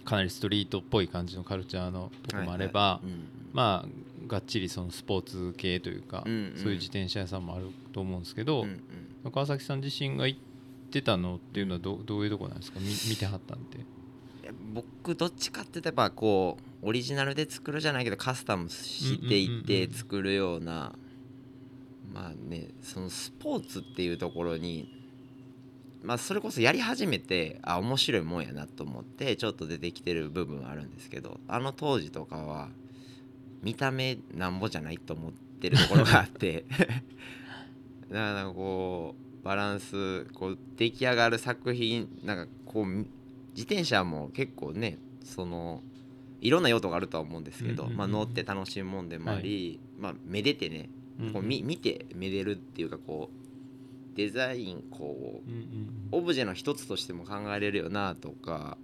[0.04, 3.14] かなりストリートっぽい感じのカルチャーのとこもあれば、はいはい。
[3.14, 6.54] うんまあがっちりそのスポーツ系というか、うんうん。
[6.56, 8.82] そういう自転車屋さんもあると思うんですけど、うん
[9.24, 9.32] うん。
[9.32, 10.40] 川崎さん自身が行っ
[10.92, 12.80] てたのっていうのはどどういうとこなんですか？
[12.80, 13.78] 見見てはったんで。
[13.78, 13.86] いや
[14.74, 20.94] 僕どっちかって言えばこうオリジナルで作るじゃないけどカスタムしていって作るような
[22.14, 24.90] まあねそのスポーツっていうところに
[26.04, 32.70] まあそれこそやり始めてあ面白いもんやなと思ってちょっと出てきてる部分はあるんですけどあの当時とかは
[33.62, 36.66] 見た目なんぼじゃないと思ってるところがあって
[38.10, 43.06] だからこうバランスこう出来上がる作品なんかこう
[43.56, 45.82] 自転車も結構ねその
[46.42, 50.90] いろんな用途があるとは思うんですけど、まあ、乗って楽しむもんでもあり、まあ、めでてね
[51.34, 55.50] こう見見てめでるっていうかこうデザインこう
[56.12, 58.78] オブジェの一つとしても考えれるよなとか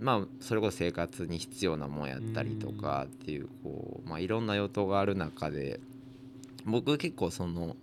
[0.00, 5.80] まあそれこそ生活に必要なもんやったりとかっていうこう、まあ、いろんな用途がある中で
[6.64, 7.76] 僕結構その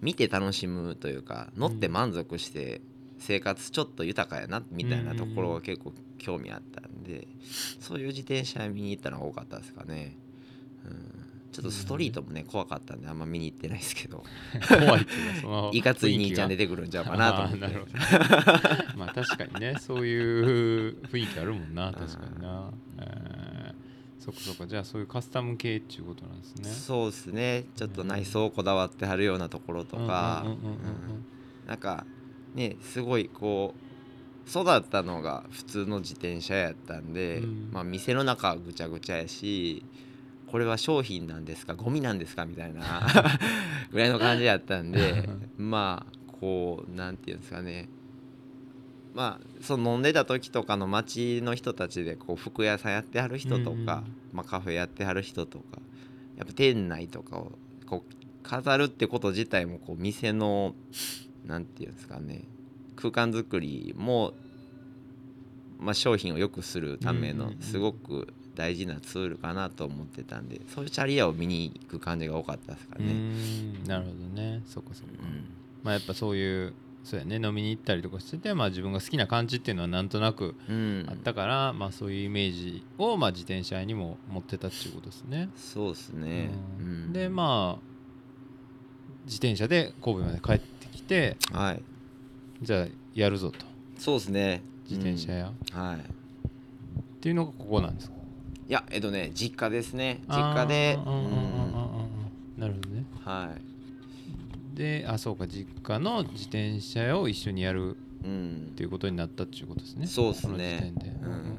[0.00, 2.80] 見て楽しむというか乗って満足して
[3.20, 7.28] 生活ちょっと豊かやなみたいなところが結構興味あったんで
[7.78, 10.16] そういう自転車見に行ったのが多かったですかね。
[10.84, 11.26] うん。
[11.52, 14.24] ちょっとストリートもね怖かったんであんま見に行ってないですけど。
[14.68, 17.76] 怖いっていうの いかつい兄ちゃん出でてくるんちゃうかなと思って。
[18.96, 24.66] まあ確かにねそういう雰囲気あるもんな確かにな、えー、そっかそっか。
[24.66, 26.70] じゃあそういうカスタム系っていうことなんですね。
[26.70, 27.64] そうですね。
[27.76, 30.46] ちょっと内装こだわってはるようなところとか。
[31.66, 32.04] なんか
[32.54, 33.90] ねすごいこう
[34.50, 37.70] 育ったのが普通の自転車やったんで、うん。
[37.72, 39.84] まあ店の中はぐちゃぐちゃやし
[40.50, 43.06] これは商品なんですかゴミなんですかみたいな
[43.92, 47.88] ぐらいの感じやったんで まあこうなんていうんですかね。
[49.14, 53.86] まあその飲んでた時とかの街の人たちでこう服屋さんやってはる人とか、うんうん
[54.32, 55.80] まあ、カフェやってはる人とか
[56.36, 57.52] やっぱ店内とかを
[57.86, 60.74] こう飾るってこと自体もこう店の
[61.44, 62.44] なんていうんですかね。
[62.96, 64.34] 空間作りも、
[65.78, 67.62] まあ、商品を良くするためのうんうんうん。
[67.62, 73.12] すごく大事なツールかなと思ってたんでそういうチャリアを見に行く感じが多かったですかね。
[73.14, 74.62] んなるほどね。
[74.66, 75.48] そっかそっか、うん。
[75.82, 81.06] まあやっぱそういうそうやね飲みに行ったりとかしてて、まあ、自分が好きな感じっていうのはなんとなくうん。
[81.08, 85.48] あったから、まあそういうイメージをまあ自転車にも持ってたっていうことですね。
[85.56, 86.50] そうですね。
[86.78, 87.06] ううん。
[87.06, 87.90] んでまあ
[89.24, 90.79] 自転車で神戸まで帰ってき
[91.10, 91.82] てはい。
[92.62, 93.58] じゃあやるぞと。
[93.98, 94.62] そうですね。
[94.88, 95.80] 自転車屋、うん。
[95.80, 95.98] はい。
[95.98, 96.02] っ
[97.20, 98.14] ていうのがここなんですか？
[98.68, 100.20] いやえっとね実家ですね。
[100.28, 101.32] 実家であーうんうんうん。
[101.32, 103.04] うんうんなるほどね。
[103.24, 103.52] は
[104.74, 104.76] い。
[104.76, 108.68] であそうか実家の自転車屋を一緒にやるうん。
[108.70, 110.06] っていうことになったっていうことですね。
[110.06, 110.52] そうっすね。
[110.52, 111.24] この時点で、うん。
[111.24, 111.56] うんうんうん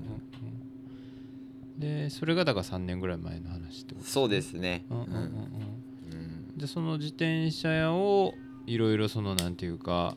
[1.79, 4.85] でそれがだから3年ぐらい前の話ってことそうですね。
[4.91, 5.19] うんうんうんうん。
[5.23, 6.57] うん。
[6.57, 8.33] でその自転車屋を
[8.67, 10.15] いろいろそのなんていうか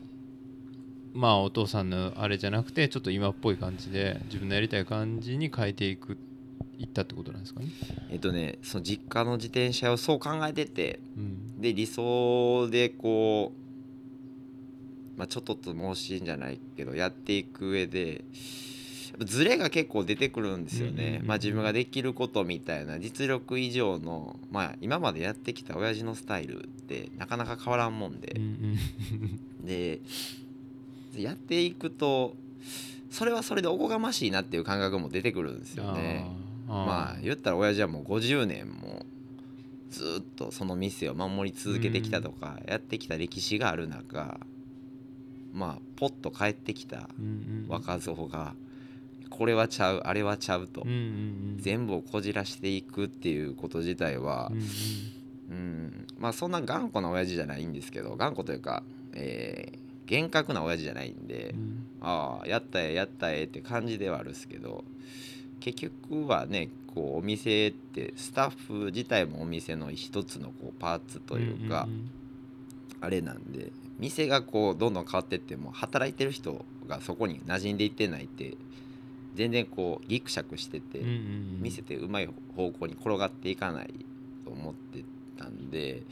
[1.12, 6.18] まあお父さんのあれじゃなくてちょっと今っぽい感じで自分のやりたい感じに変えていく
[6.78, 7.66] いったってことなんですかね？
[8.10, 13.52] えっとねその実家の自転車をそう考えててうんで理想でこ
[15.16, 18.24] う、まあ、ちょっとと申しんじゃないけどやっていく上で
[19.20, 21.20] ズレが結構出てくるんですよね。
[21.24, 28.40] まあ自分ができることみたいな実力以上のまあ今までやってきた親父のスタイルってなかなか変わらんもんで。
[29.64, 30.00] で
[31.16, 32.36] やっていくと
[33.10, 36.26] それはそれでおこがましいなっていう感覚も出てくるんですよね。
[36.66, 39.06] まあ言ったら親父はもう50年も
[39.90, 44.40] ずっとその店を守り続けてきたとかやってきた歴史がある中
[45.52, 47.08] まあポッと帰ってきた
[47.68, 48.54] 若造が
[49.30, 50.82] これはちゃうあれはちゃうと。
[50.82, 51.56] うんうんうん。
[51.58, 54.66] 全部をこじらしていくっていうこと自体はうんうん。
[54.66, 56.06] うん。
[56.18, 58.82] まあそんな頑固な親父じゃないんですけど頑固というか、
[59.14, 61.86] えー厳格な親父じゃないんで、うん。
[62.02, 64.84] ああやったえやったえって感じではあるんですけど
[65.60, 72.10] 結局はねこうお店ってスタッフ自体もお店の一つのこうパーツというか、んん。
[73.00, 78.56] あれなんで店がこうどんどん変わってっても働いてる人がそこに馴染んでいってないって
[79.34, 83.94] 全然こうギクシャクしてて、見せてうまい方向に転がっていかない
[84.44, 85.04] と思って
[85.36, 86.02] たんで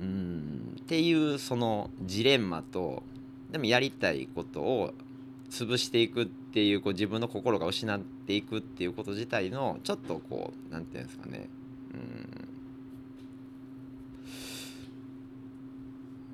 [0.00, 3.02] うんっていうそのジレンマと
[3.50, 4.94] でもやりたいことを
[5.50, 11.48] 潰していくっていうこう自分の心が失っていくっていうこと自体のちょっとこうなんていうんですかね。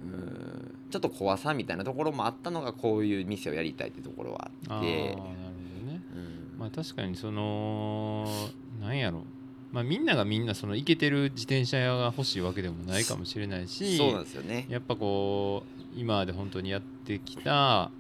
[0.05, 0.13] うん。
[0.13, 0.75] うん。
[0.91, 5.17] ちょっと怖さみたいなところもあったのがこういう店をやりたいっていうところはあって
[6.63, 8.25] まあ確かにその
[8.81, 9.25] なんやろ。
[9.73, 14.67] まあみんながみんなそのイケてる自転車屋が欲しいわけでもないかもしれないしそうなんですよね。
[14.69, 17.91] やっぱこう今まで本当にやってきた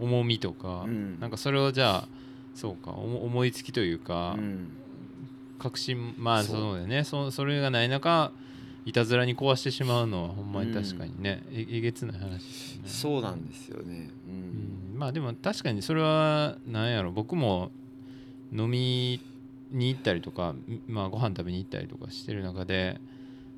[0.00, 1.20] 重みとか、うん。
[1.20, 2.08] なんかそれをじゃあ
[2.56, 4.68] そうか思思いつきというか、うん。
[5.60, 6.74] 確信まあそう。
[6.74, 7.04] だよね。
[7.04, 8.32] そそれがない中
[8.84, 12.88] いたずらに壊してしまうのはほんまに確かにね、ええげつない話ですよね。
[12.88, 14.10] そうなんですよね。
[14.96, 17.70] まあでも確かにそれはなんやろ僕も
[18.52, 19.20] 飲み
[19.72, 20.54] に行ったりとか、
[20.86, 23.00] まあ、ご飯食べに行ったりとかしてる中で、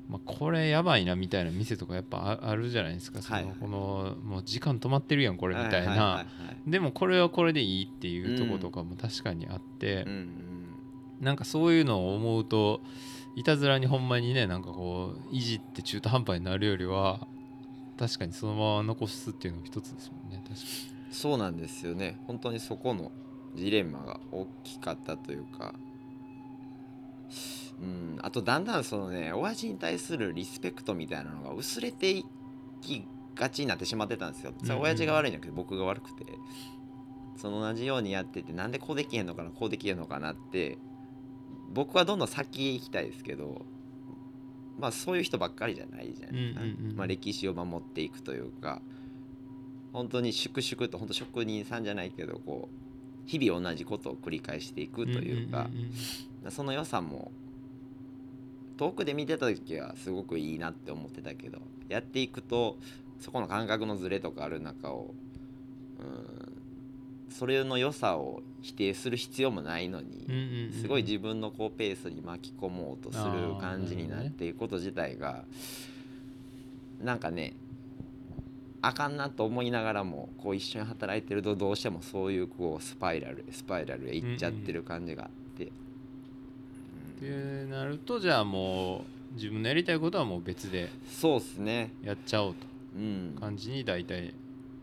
[0.09, 3.21] まあ、これやばいなみたいな店とかやっぱああるじゃないですか。
[3.21, 3.45] その、はい。
[3.45, 6.25] はいこのもう時間止まってるやんこれみたいな、
[6.67, 10.39] でもこれはこれでいいっていうとことかも確かにあって、うんうん。
[11.21, 12.81] なんかそういうのを思うと
[13.35, 17.27] いたずらにほんまにねなんかこういじって中途半端になるよりは
[17.97, 20.88] 確かにそのまま残すっていうのも一つですもんね確かに。
[21.11, 22.19] そうなんですよね。
[22.27, 23.11] 本当にそこの
[23.55, 25.73] ジレンマが大きかったというか。
[27.81, 32.25] うんあとだんだんそのね親父に対するリスペクトみたいなのが薄れてい
[32.81, 34.53] きがちになってしまってたんですよ。
[34.59, 36.25] それは親父が悪いんじゃなくて僕が悪くて。
[37.39, 40.77] その同じようにやっててなんでこうできへんのかなこうできへんのかなって
[41.71, 43.65] 僕はどんどん先行きたいですけど
[44.77, 46.61] まあそういう人ばっかりじゃないじゃないですか、
[46.95, 48.81] まあ、歴史を守っていくというか
[49.93, 55.69] 本当に粛々と本当職人さんじゃないけどこう日々同じことを繰り返していくというか
[56.49, 57.31] その良さも
[58.77, 62.77] 遠くで見てた時はすごくいいなって思ってたけどやっていくと
[63.19, 65.13] そこの感覚のズレとかある中を
[65.99, 66.59] うん
[67.31, 75.43] それの良さを否定する必要もないのに、すごい自分のこうペースに巻き込もうとする感じになっていくこと自体が
[77.01, 77.53] なんかね
[78.81, 85.69] あかんなと思いながらもこう一緒に働いてるとどうしてもそういうこうスパイラルスパイラルへ行っちゃってる感じがあって、っ
[87.19, 91.91] てなるとじゃあもう自分のやりたいことはもう別でそうっすね。
[92.03, 92.65] やっちゃおうと。
[92.95, 93.35] うん。
[93.39, 94.33] 感じに大体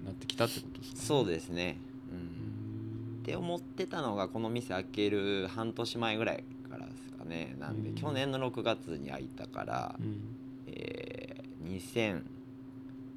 [0.05, 1.79] なってきたってことですか、ね、そうですね。
[2.13, 2.19] うん。
[2.19, 3.21] うん。
[3.23, 7.57] って思ってたのがこの店開ける半年前ぐらいからですかね。
[7.59, 7.95] なんでうん。
[7.97, 10.21] 去年の6月に開いたから、うん。
[10.67, 12.36] えー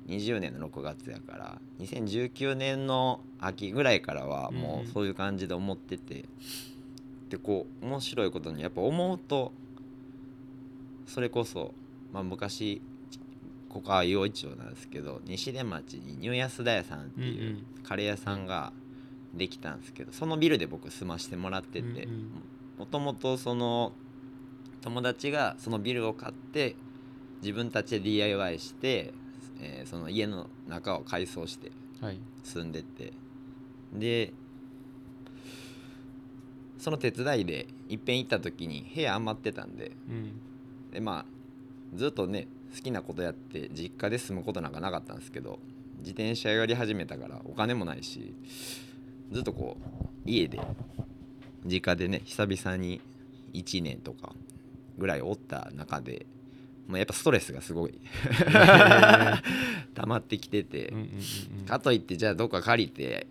[0.10, 6.26] 2020年の6月やから2019年の秋ぐらいからはもうそういう感じで思ってて、
[7.30, 9.52] でこう面白いことにやっぱ思うと
[11.06, 11.74] それこそ、
[12.12, 12.82] まあ、昔
[13.70, 18.72] ここは陽一町なんですけど西出町にニューヤスダ屋さんっていううんカレー屋さんが
[19.34, 22.08] できたんですけどそのビルで僕住ましてもらってて
[22.78, 23.94] もともとその
[24.82, 26.76] 友達がそのビルを買って
[27.42, 29.14] 自分たちで DIY して、
[29.62, 32.20] えーその家の中を改装してはい。
[32.44, 33.14] 住んでて
[33.94, 34.34] で
[36.78, 40.92] その手伝いでいっぺん行った時に部屋余ってたんでうん。
[40.92, 41.26] でまあ
[41.96, 45.60] ずっとね好きなことやって実家で住むことなんかなかったんですけど
[46.00, 48.34] 自転車やり始めたからお金もないし
[49.32, 50.60] ずっとこう家で
[51.66, 53.02] 実家でね久々に
[53.54, 54.34] 1年とか
[54.98, 56.26] ぐらいおった中で、
[56.90, 57.94] まあ、やっぱストレスがすごい。
[59.94, 61.10] 溜まってきてて、うんうんうん
[61.60, 61.66] うん。
[61.66, 63.28] かといってじゃあどっか借りて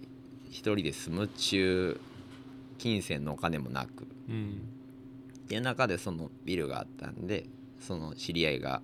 [0.49, 2.05] 一人で住むっちゅう
[2.79, 4.07] 金銭のお金もなく。
[4.29, 4.61] うん。
[5.45, 7.47] っていう中でそのビルがあったんで
[7.81, 8.81] その知り合いが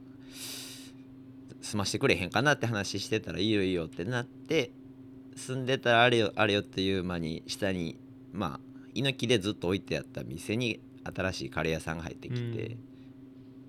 [1.63, 2.55] 住ましてくれへんかな？
[2.55, 4.73] って話してたらいいよいいよってなって
[5.37, 7.97] 住んでたらあれよあれよっていう間に下に
[8.33, 8.61] まあ
[8.93, 12.77] 居抜きでずっと置いてあった店に新しいカレー屋さんが入ってきて、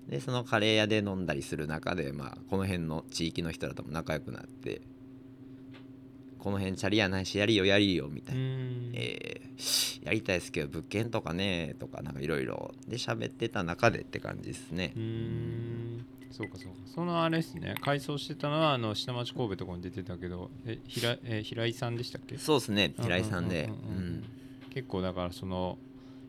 [0.08, 4.80] でそのカレー屋で飲んだりする中でまあこの辺の地域の人らとも仲良くなって
[6.38, 8.40] この辺チャリやないしやりよやりよみたいな。
[8.40, 8.90] うん。
[8.94, 9.46] えー
[10.04, 12.72] やりたいですけど物件とかねとかなんかいろいろ。
[12.86, 14.92] で喋ってた中でって感じですね。
[14.94, 16.06] うーん。
[16.30, 16.78] そうかそうか。
[16.94, 17.74] そのあれですね。
[17.80, 22.38] 改装してたのはあの下町神戸とかに出てたけどえ平え平井さんでしたっけ？
[22.38, 22.94] そうですね。
[23.00, 23.68] 平井さんで。
[24.70, 25.78] 結構だからその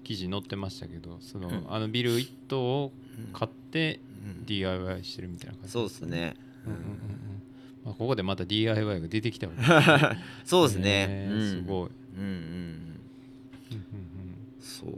[0.03, 1.65] 記事載ってましたけどその、うん。
[1.69, 2.91] あのビル一棟を
[3.33, 3.99] 買って
[4.39, 4.45] うん。
[4.45, 6.35] DIY してるみたいな感じそうですね。
[6.65, 6.97] うんうんうんうん。
[7.85, 11.07] まあ、ここでまた DIY が出てきたわけそうですね。
[11.07, 11.49] ねうん。
[11.49, 12.37] すごい、うんうんうん。
[13.71, 14.07] うんうん
[14.59, 14.89] そう。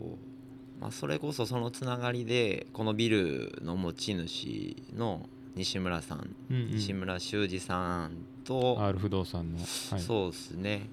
[0.81, 6.71] まあそれこそそのつながりでこのビルの持ち主の西村さん、うんうん。
[6.71, 8.11] 西村修二さん
[8.45, 10.87] と、R 不動産の、はい、そうですね。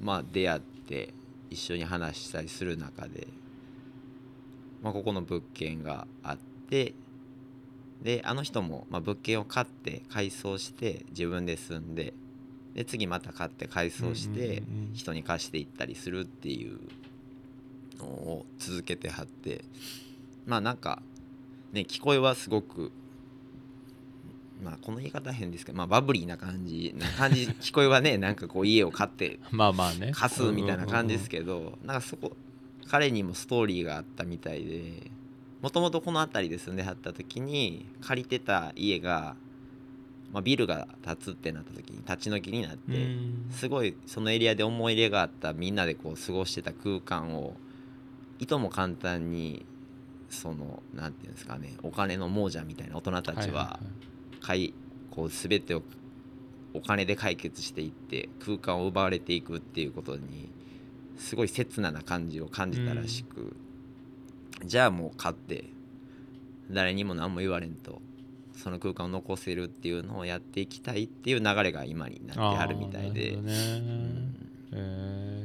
[0.00, 1.12] まあ出会って
[1.50, 3.28] 一緒に話したりする中で、
[4.82, 6.38] まあ、ここの物件があっ
[6.68, 6.94] て
[8.02, 12.12] であの人も、まあ、物件を買って改装して自分で住んで
[12.74, 16.78] で次また買って改装して人に貸していったりするっていう
[17.98, 19.64] のを続けてはって
[20.44, 21.00] まあなんか
[21.72, 22.92] ね聞こえはすごく
[24.62, 30.12] まあこの言い方は変ですけど、まあ、バブリーな感じな感じ聞こえはね なんかこう家を買ってまあまあね。
[30.14, 32.36] 貸すみたいな感じですけどなんかそこ
[32.88, 35.10] 彼にもストーリーがあったみたいで
[35.60, 39.34] もともとこの辺りで住んではった時に借りてた家が、
[40.32, 42.94] まあ、ビルが建つってなった時に立ち退きになっうん。
[43.50, 47.56] てすごいそのエリアで思い入れがあったみんなでこう過ごしてた空間を
[48.38, 49.64] いとも簡単に
[50.28, 53.90] そのなんていうんですかねお金の亡者みたいな大人たちは買い
[55.10, 55.82] こう全てを
[56.74, 60.48] お金で解決していって空間を奪われていくっていうことに
[61.16, 63.56] すごい切なな感じを感じたらしく、
[64.64, 65.64] じゃあもう買って
[66.70, 68.02] 誰にも何も言われんと
[68.54, 73.12] その空間を残せるっていうのをやっていきたいっていう流れが今になってあるみたいで。
[73.32, 74.26] えー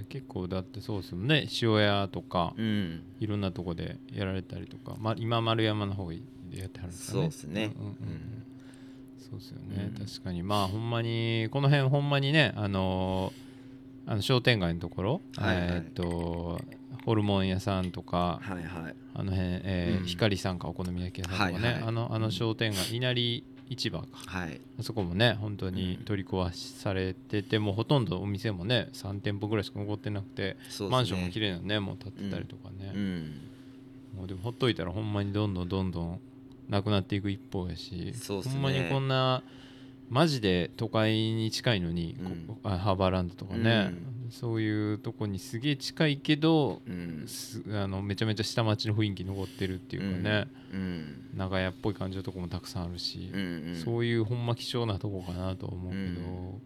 [0.09, 1.47] 結構だってそうですもんね。
[1.61, 3.03] 塩屋とかうん。
[3.21, 6.17] いろんなとこでやられたりとか、まあ、今丸山の方で
[6.53, 7.21] やってはるんですかね。
[7.21, 7.71] そうですね。
[7.77, 7.93] うんうんうん。
[7.93, 8.43] うん
[9.31, 10.05] そうですよね、うん。
[10.05, 10.43] 確かに。
[10.43, 13.41] まあほんまにこの辺ほんまにねあのー
[14.07, 15.67] あの商店街のところ、はいはい。
[15.67, 16.59] えーっと
[17.05, 18.95] ホルモン屋さんとかはいはい。
[19.13, 20.05] あの辺、えーうん。
[20.05, 21.83] 光さんかお好み焼き屋さんとかね、はいはい。
[21.87, 24.07] あのあの商店街稲荷市場か。
[24.25, 24.59] はい。
[24.79, 26.03] あそこもね本当にうん。
[26.03, 30.87] 取り壊しされてて、もうほとんどお店もね3店舗ぐらいしか残ってなくて、ね。
[30.89, 33.31] マンションも綺麗なねもう建ってたりとかね、うん。
[34.17, 36.19] もうでもほっといたらほんまにどんどんどんどん
[36.71, 38.13] なくなっていく一方やし、ね。
[38.27, 39.43] ほんまにこんな
[40.09, 42.45] マジで都会に近いのに、うん。
[42.47, 43.93] ここあハーバーランドとかね、
[44.29, 47.25] そういうとこにすげえ近いけどうん。
[47.27, 51.29] すあのめちゃめちゃ下町の雰囲気残ってるっていうかね、うん。
[51.35, 56.61] 長屋っぽい感じのとこもたくさんあるしう、んそういうほんま貴重なとこかなと思うけど、うん。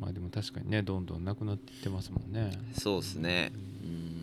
[0.00, 2.52] まあでも確かにねどんどんなくなっていってますもんね。
[2.78, 3.52] そうですね。
[3.84, 4.15] ううん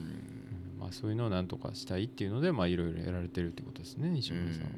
[0.94, 4.70] そういうのをなんとかしたいっていうのでまあいろいろやられてるってことですね西村さんは。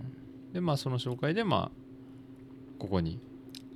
[0.54, 1.72] でまあその紹介でまあ
[2.80, 3.20] ここに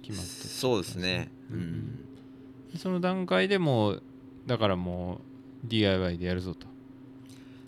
[0.01, 1.29] 決まってそうですね。
[1.51, 1.61] ううん。
[1.61, 1.99] ん
[2.77, 4.03] その段階でもう
[4.45, 5.21] だからも
[5.65, 6.67] う DIY でやるぞと。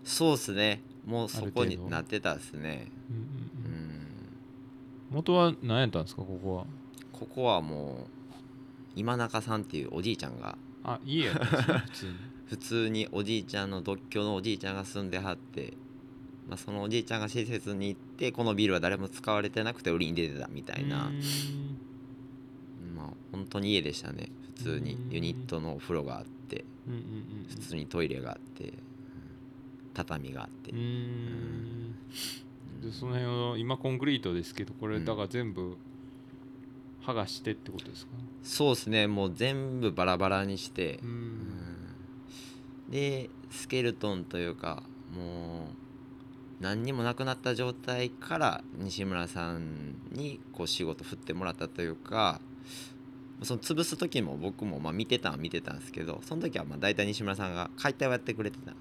[0.03, 0.81] そうですね。
[1.05, 2.87] もうそこになってたですね。
[3.09, 4.07] うんうんううんん。
[5.09, 6.65] 元は何やったんですかここは？
[7.11, 8.31] ここはもう
[8.95, 12.11] 今中さんっていうおじいちゃんがあ家やったんですね普通に。
[12.51, 15.71] 普通におじいちゃんの独居のおじいちゃんが住んではって、
[16.49, 21.09] まあ、そのおじいちゃんが施設に行ってこのビルは誰も使われてなくて売りに出てたみたいな。
[22.93, 24.27] まあ本当に家でしたね。
[24.57, 25.11] 普通にうん。
[25.11, 28.73] ユニットのお風呂があってうんうんうん普通にトイレがあってうん
[29.93, 30.73] 畳があって。
[30.73, 30.77] で
[32.91, 35.05] その辺を今コンクリートですけどこれうん。
[35.05, 35.77] だから全部
[37.01, 38.11] 剥がしてってことですか、
[38.43, 39.07] そうですね。
[39.07, 40.99] もう全部バラバラにして。
[41.01, 41.07] う、ん。
[41.07, 41.60] うん
[42.91, 44.83] でスケルトンというか
[45.15, 45.67] も
[46.61, 52.39] う何にもなくなった状態から西村さんにこう仕事振ってもらったというか
[53.41, 58.77] その潰す時も僕もまあ見てたんは見てたんですけどその時はまあ大体西村さんが解体をやってくれてたね。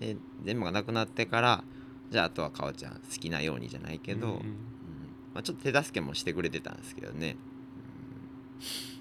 [0.00, 1.62] で全部がなくなってから
[2.10, 4.40] じゃああとはかおちゃん好きなようにじゃないけど、うんうん。
[4.40, 4.44] うん。
[5.34, 8.93] まあ、ちょっと手助けもしてくれてたんですけどね、うん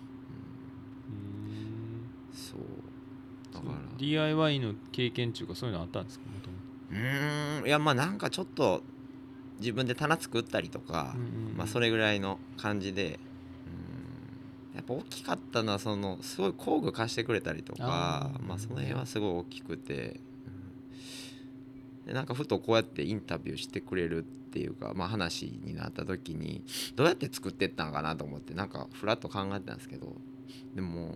[3.97, 6.25] DIY の経験っていうかそういうのあったんですか？
[6.91, 7.67] うーん。
[7.67, 8.83] いやまあなんかちょっと
[9.59, 11.15] 自分で棚作ったりとか、
[11.57, 13.19] まあそれれぐらいの感じで
[14.71, 14.75] うん。
[14.75, 22.07] やっぱ大きかったのはそのすごい工具貸してくれたりとかまあその辺はすごい大きくて、うん。
[22.07, 26.63] でなんかふとこうやってインタビューしてくれるっていうか、まあ、話になった時に
[26.95, 30.13] どうやって作ってったのかなと思ってなんかふらっと考えてたんですけど
[30.75, 31.15] でも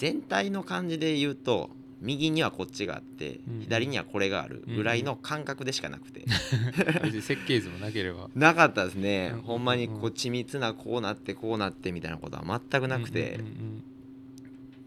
[0.00, 1.68] 全体の感じで言うと
[2.00, 6.24] 右にはこっちがあってうん左にはこれがあるぐらいの感覚でしかなくて。
[7.04, 8.30] 別に設計図もなければ。
[8.34, 13.84] なかったですね、うんほんまにこう緻密なこうなってこうなってみたいなことは全くなくて、うんうん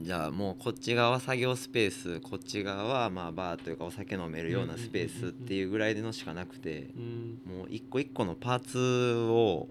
[0.02, 6.90] じゃあもうこっち側は作業スペースこっち側はまあバーというかお酒飲めるようなスペースっていうぐらいでのしかなくて。
[6.98, 7.58] うんうん。
[7.60, 9.70] もう一個一個のパーツを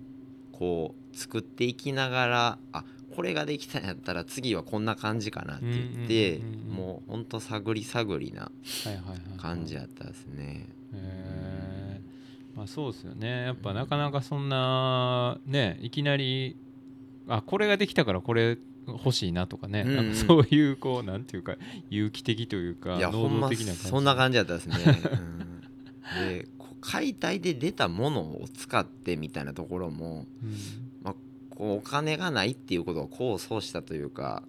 [0.53, 2.85] こう作っていきながらあ
[3.15, 8.51] これができたんやったら次はこんな感じかなって言ってうんうんうんうんもうほんと探り探りな
[9.39, 10.69] 感じやったですね。
[12.55, 13.45] まあそうですよね。
[13.45, 16.57] やっぱなかなかそんなねいきなり
[17.29, 19.89] あこれができたからこれ欲しいなとかね、うん。
[19.91, 21.57] うんなんかそういうこうなんていうか
[21.89, 23.89] 有機的というか能動的な感じ。
[23.89, 24.77] そんな感じだったですね、
[26.17, 26.49] うん、で
[26.81, 30.92] 解体で出たものを使ってみたいなところもうん
[31.57, 34.43] こうお金がないっていうことを功を奏したというか、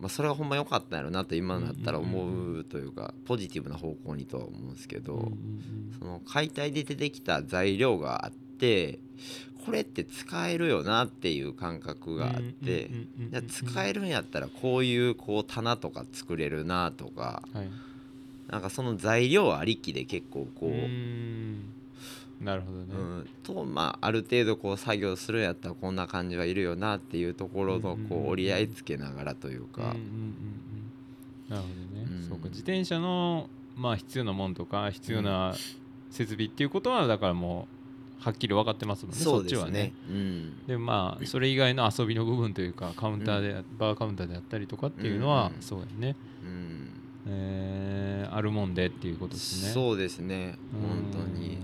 [0.00, 5.32] まあ、それはほんま良かったんやろなと今になったら思うというかポジティブな方向にとは思うんですけど、
[5.98, 8.98] その解体で出てきた材料があって
[9.64, 12.90] これって使えるよなっていう感覚があって
[13.48, 17.68] 使えるんやったらこういうこう棚とか作れるなとかはい。
[18.48, 21.81] なんかその材料ありきで結構こう。
[22.42, 29.82] なるほどね、うん、とまあある程度こう作業するんやったらこんな感じはいるよなっていうところのうんうんうんこう折り合いつけながらというか。
[29.82, 29.96] うんうんうん。
[29.96, 30.62] うん
[31.48, 32.28] なるほどね、うん。
[32.28, 35.54] そうか自転車のまあ必要なもんとか必要な
[36.10, 37.68] 設備っていうことはだからも
[38.20, 39.92] うはっきり分かってますもんねそうっちはね。
[40.08, 40.66] うん。
[40.66, 45.62] でまあそれ以外の遊びの部分というかカウンターで、バーカウンターであったりとかっていうのは、うんうん。
[45.62, 46.88] そうやね、うん。
[47.26, 49.72] えーあるもんでっていうことですね。
[49.72, 50.56] そうですね。
[50.72, 51.12] うん。
[51.12, 51.58] 本当に、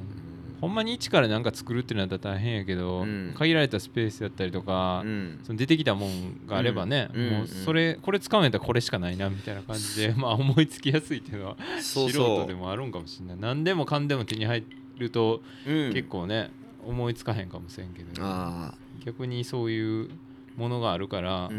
[0.60, 3.34] ほんまに一からなんか作るってなったら大変やけど、うん。
[3.36, 5.40] 限られたスペースだったりとか、うん。
[5.44, 7.30] その出てきたもんがあればね、うん。
[7.30, 13.36] もうそれこれ使うんやったらこれしかないなみたいな感じで まあ思いつきやすいっていうのはそう素人でもあるんかもしれない。
[13.40, 14.64] 何でもかんでも手に入
[14.98, 15.92] るとうん。
[15.92, 16.50] 結構ね、
[16.84, 20.10] 思いつかへんかもしれんけど、あ逆にそういう
[20.56, 21.50] ものがあるから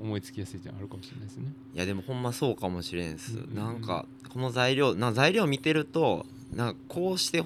[0.00, 1.52] 思いつきやすいっていうのあるかもしれないですね。
[1.74, 3.54] いやでもほんまそうかもしれんす、うんうんうん。
[3.56, 7.44] なんかこの材料な材料見てるとなんかこうして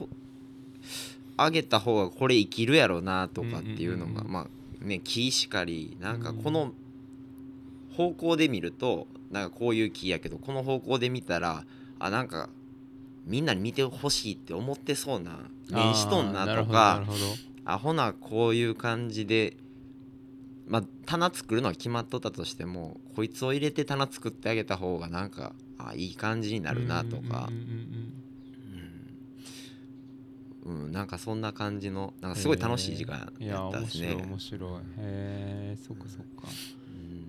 [1.37, 6.73] ほあげた方がこれ生きるやろなとかっていうのが、まあね木しかりなんかこの
[7.97, 11.65] 方向で見るとなんかこういう木やけどこの方向で見たら
[11.99, 12.49] あなんか
[13.25, 15.39] みんなに見てほしいって思ってそうな
[15.71, 17.19] 面しとんなとかなるほど
[17.65, 19.57] あほなこういう感じで
[20.69, 27.49] まあ棚作るのは決まっとったとしてもこいつを入れて棚作ってあげた方がなんかあいい感じになるなとか
[30.67, 34.25] うんうんうんうん、うんなんかそんな感じのなんかすごい楽しい時間うんいややった面白いですね。
[34.27, 34.73] 面白い。
[34.73, 36.49] へえそっかそっか。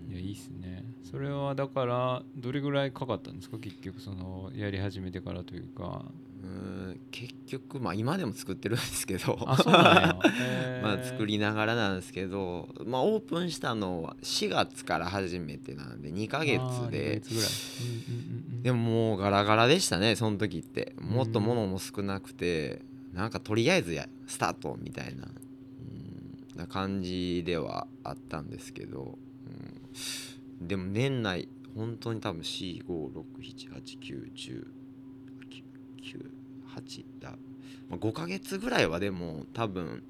[0.07, 0.13] うん。
[0.13, 0.83] いやいいっすね。
[1.09, 3.57] それはだからどれぐらいかかったんですか？
[3.59, 6.05] 結局そのやり始めてからというか。
[6.43, 9.37] うん結局まあ今でも作ってるんですけど。
[9.41, 16.61] まあ作りながらなんですけど、まあ、オープンしたのは4月から初めてなんで2ヶ月
[16.91, 17.21] で。
[18.61, 20.93] でももうガラガラでしたねその時って。
[21.01, 22.81] もっと物も少なくて、
[23.17, 25.29] なんかとりあえずやスタートみたいな,、う
[26.55, 29.17] ん、な感じではあったんですけど、
[30.61, 34.63] うん、でも年内本当に多分45678910998
[37.19, 37.31] だ、
[37.89, 40.03] まあ、5ヶ月ぐらいはでも多分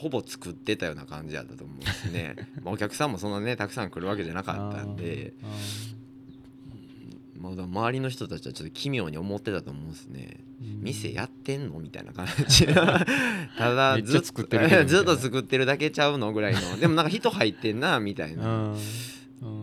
[0.00, 2.36] ほぼ作ってたような感じだったと思うんですね。
[2.62, 5.32] まあお客さんもそんなねたくさん来るわけじゃなかったんで
[7.38, 10.38] まだ周りの人たちはちょっと奇妙に思ってたと思うんですね。
[10.62, 10.84] ーうん。
[10.84, 12.66] 店やってんのみたいな感じ。
[12.68, 16.78] ただずっと作ってるずっと作ってるだけちゃうのぐらいの。
[16.78, 18.74] でもなんか人入ってんなみたいな。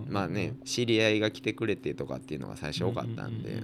[0.09, 3.63] まあね知り合いが来てくれてとかっていうのが最初多かったんで。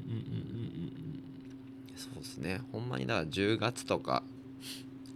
[1.95, 2.61] そうですね。
[2.71, 4.23] ほんまにだから10月とか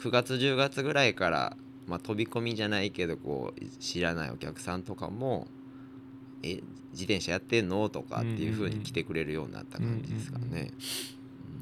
[0.03, 5.47] 9月10月ぐらいから、まあ、飛び込みじゃないけどこう知らないお客さんとかも
[6.43, 6.61] 「え
[6.93, 10.45] 自転車やってんの?」とかっていう風に来てくれるようになった感じですかね。
[10.49, 10.71] うんうん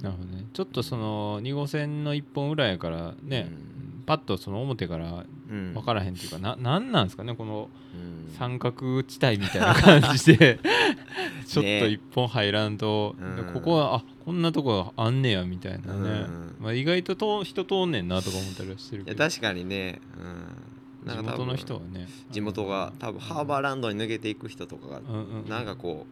[0.01, 0.45] なるほどね。
[0.51, 3.51] ちょっとその2号線の1本裏やからね、
[4.05, 5.73] パッとその表からうん。
[5.73, 8.34] 分からへんっていうかななんなんですかねこのうん。
[8.34, 10.59] 三角地帯みたいな感じで。
[11.45, 11.88] ちょっとね。
[11.89, 13.53] 一本入らんと、うん。
[13.53, 16.55] ここはあこんなとこあんねやみたいなね、うん。
[16.59, 19.23] まあ、意外とと人通んねんなとか思ったりはしてるいけど。
[19.23, 20.70] や確かにね、うん、
[21.03, 22.07] 地なんか多分元の人はね。
[22.31, 26.05] 地元が多分ハーバーランドに抜けていく人とかがうんうんなんかこ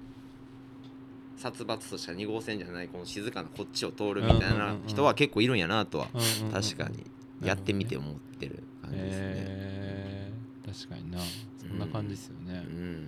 [1.37, 4.81] う殺伐とした2号線じゃないこの静かなこっちを通るみたいうんうんうんなうん。
[4.87, 7.05] 人は結構いるんやなとはうんうんうん確かに。
[7.41, 9.21] やってみて思ってる感じですね。
[9.21, 10.73] えー。
[10.73, 11.19] 確かにな。
[11.57, 13.07] そんな感じですよね、うん。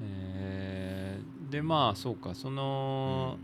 [0.00, 1.52] えー。
[1.52, 2.34] でまあそうか。
[2.34, 3.38] その、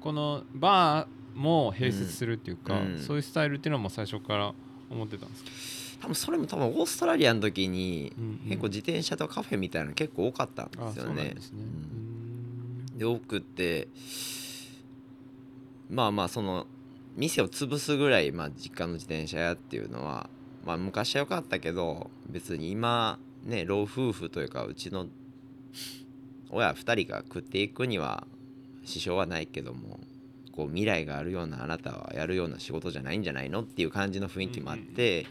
[0.00, 2.98] このバーも併設するっていうか、うん。
[2.98, 4.52] そういうスタイルっていうのはもう最初から
[4.90, 5.50] 思ってたんですか、
[6.00, 8.50] 多分それも多分オーストラリアの時にうんうん。
[8.50, 11.34] 結構自転車とカフェみたいなの結構多かったんですよね。
[12.96, 13.88] で多くって
[15.88, 16.66] まあまあその
[17.16, 20.30] 店を潰すぐらい、まあ、実家の自転車屋っていうのは、
[20.64, 25.06] まあ、昔は良かったけど別に今ね老夫婦というかうちの
[26.50, 28.26] 親2人が食っていくには
[28.84, 30.00] 支障はないけども
[30.52, 35.26] こう未来があるようなあなたはやるような仕事じゃないんじゃないのっていう感じの雰囲気もあって、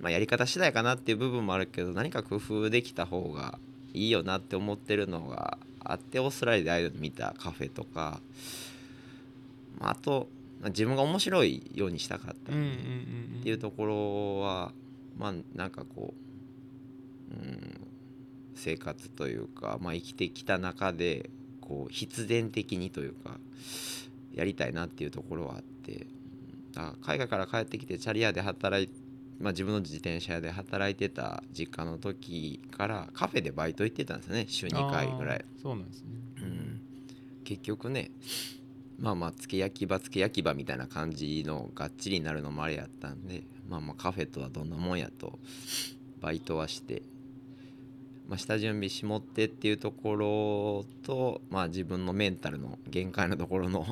[0.00, 3.58] まあ、やり方次第かなっていう部分もあるけど何か工夫できた方が
[3.92, 8.20] いいよなって思ってるのがあってオーストラリアでああいうの見たカフェとか、
[9.78, 10.28] まあ、あと、
[10.62, 12.54] ま自分が面白いようにしたかったっ
[13.42, 14.72] ていうところは
[15.18, 16.14] まあなんかこ
[17.32, 17.80] う、うん、
[18.54, 21.30] 生活というか、まあ、生きてきた中で
[21.60, 23.38] こう必然的にというか
[24.34, 26.06] やりたいなっていうところはあって
[27.02, 28.88] 海外から帰ってきてチャリアで働い
[29.40, 34.44] まあ、自分の自転車屋で働いてた実家の時からカフェでバイト行ってたんですよね。
[34.48, 35.44] 週2回ぐらい。
[35.62, 36.08] そうなんですね。
[36.42, 36.80] うん、
[37.44, 38.10] 結局ね
[39.00, 45.38] まあまあつけ焼き場つけ焼き場みたいな感じのがっちりになるのもあれやったんでまあまあカフェとはどんなもんやと
[46.20, 47.02] バイトはして、
[48.28, 53.86] まあ、下準備しもってっていうところとまあ自分のメンタルの限界のところの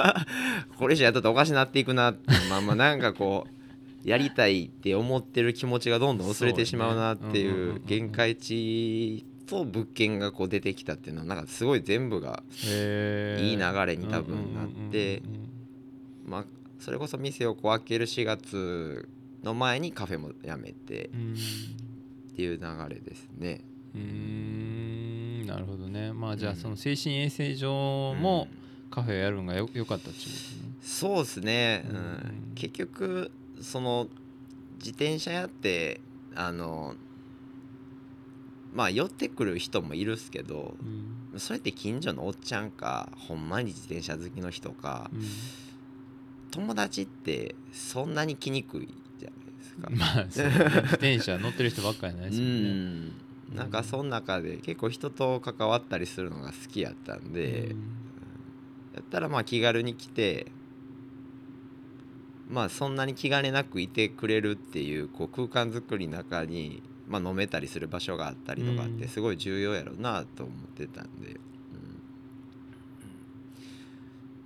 [0.76, 3.55] これ以上やったらおかしなっていくなってまあまあなんかこう
[4.06, 15.22] やりたいって思ってる気持ちがどんどん薄れてしまうなっていそう限界値と物件がこう出てきたっていうのはなんかすごい全部がいい流れに多分なって
[16.24, 16.44] まあ
[16.78, 19.08] それこそ店をこう開ける4月
[19.42, 23.60] の前にカフェもやめてっていう流れですね。
[23.92, 25.46] うーん。
[25.46, 26.12] なるほどね。
[26.12, 28.66] まあじゃあうんその精神衛生上もうん。
[28.88, 30.30] カフェやるのがよよかったっていうこ
[30.60, 30.74] とね。
[30.80, 31.96] そうですね、うん。
[31.96, 32.52] うん。
[32.54, 34.08] 結局その
[34.78, 36.00] 自転車やって
[36.34, 36.94] あの
[38.72, 40.74] まあ寄ってくる人もいるっすけど
[41.32, 41.40] うん。
[41.40, 45.22] それって近所のおっちゃんかほんまに自転車好きの人かうん。
[46.50, 48.88] 友達ってそんなに来にくい
[49.18, 49.90] じゃないですか。
[50.16, 50.42] まあ自
[50.94, 52.52] 転車乗ってる人ばっかりないですよね。
[52.52, 53.12] うん。
[53.54, 57.78] なんかその中で結構人と関わったりするのが好きやったんで、うん。
[58.94, 60.46] やったらまあ気軽に来て
[62.48, 68.98] まあそんなに気兼ねなくいてくれるっていうこう空間作りの中に、まあ、飲めたりする場所があったりとかっうん。
[68.98, 71.30] てすごい重要やろうなと思ってたんで、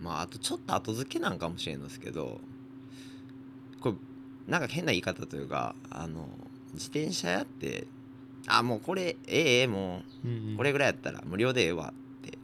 [0.00, 0.04] うん。
[0.04, 2.40] まああとちょっと後付けなんかもしれんのですけど
[3.80, 3.94] これ
[4.48, 6.28] なんか変な言い方というかあの
[6.72, 7.86] 自転車やって
[8.46, 10.02] あもうこれええええも
[10.54, 12.38] うこれぐらいやったら無料でええわって。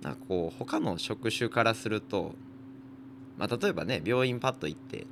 [0.00, 2.34] なんかこう他の職種からすると、
[3.40, 5.06] まあ、例えばね病院パッと行って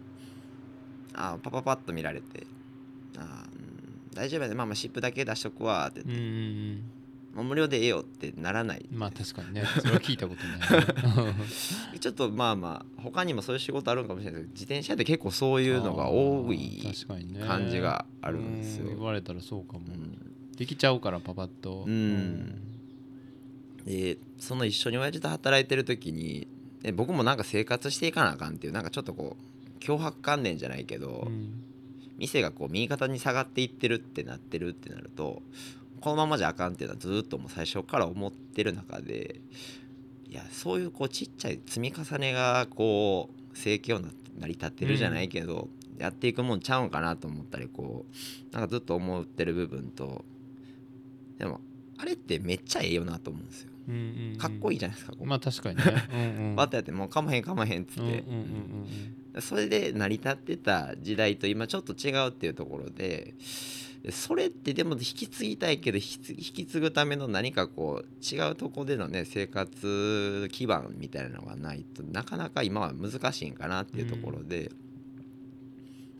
[1.14, 2.47] あパパパッと見られて
[3.16, 6.83] あうん大丈夫やでまあまあ湿布だけ出しとくわってうんうんうん。
[7.35, 8.85] もう無料でええよってならない。
[8.91, 9.62] まあ確かにね。
[9.81, 11.31] それは聞いたことな
[11.95, 12.01] い。
[12.01, 16.83] ちょっとまあまあ他にもそういう仕事あるんかもしれないけど自転車って結構そういうのが多い
[17.47, 18.87] 感じがあるんですよ。
[18.87, 20.57] うん言われたらそうかも、うん。
[20.57, 21.85] できちゃうからパパッと。
[21.87, 22.61] うん。
[23.85, 26.49] でその一緒に親父と働いてる時に
[26.83, 31.64] で僕もなんか生活していかなあかんっていうなんかちょっとこう脅迫観念じゃないけど、うん
[32.18, 35.41] 店がこう右肩に下がっていってるってなってるってなると
[36.01, 39.41] このままじゃあかんっていうのはずっともう最初から思ってる中で
[40.29, 44.09] いやそういうこうちっちゃい積み重ねがこう生計を成
[44.47, 45.68] り立ってるじゃないけど、
[45.99, 48.05] やっていくもんちゃうんかなと思ったりこ
[48.51, 50.24] うなんかずっと思ってる部分と
[51.39, 51.61] でも
[51.99, 53.68] あれってめっちゃええよなと思うんですよ。
[54.39, 55.84] かっこいいじゃないですか、まあ確かにね。
[56.12, 56.57] うんうん。
[56.57, 58.86] バッとやってもうかまへんかまへんっつって、うんうんうん
[59.41, 63.34] それで成り立ってた時代と今ちょっと違うっていうところで
[64.03, 66.03] でそれってでも引き継ぎたいけど引
[66.36, 74.70] き継ぐための何かこう違うとこでのね生活基盤みたいなのがないとなかなか今は難しいんかなっていうところで、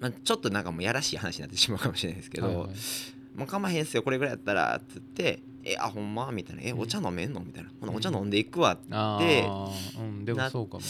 [0.01, 2.69] まあ、ちょっとなんかもうやらしい話になってしまうかもしれないですけど、はいはい
[3.39, 10.25] もうかまへんっすよこれぐらいやったらっつって「えあほんま?」みたいな「えお茶飲めんの?」みたいな「ほなお茶飲んでいくわ」あでーうん。
[10.25, 10.87] でもなそうかもね。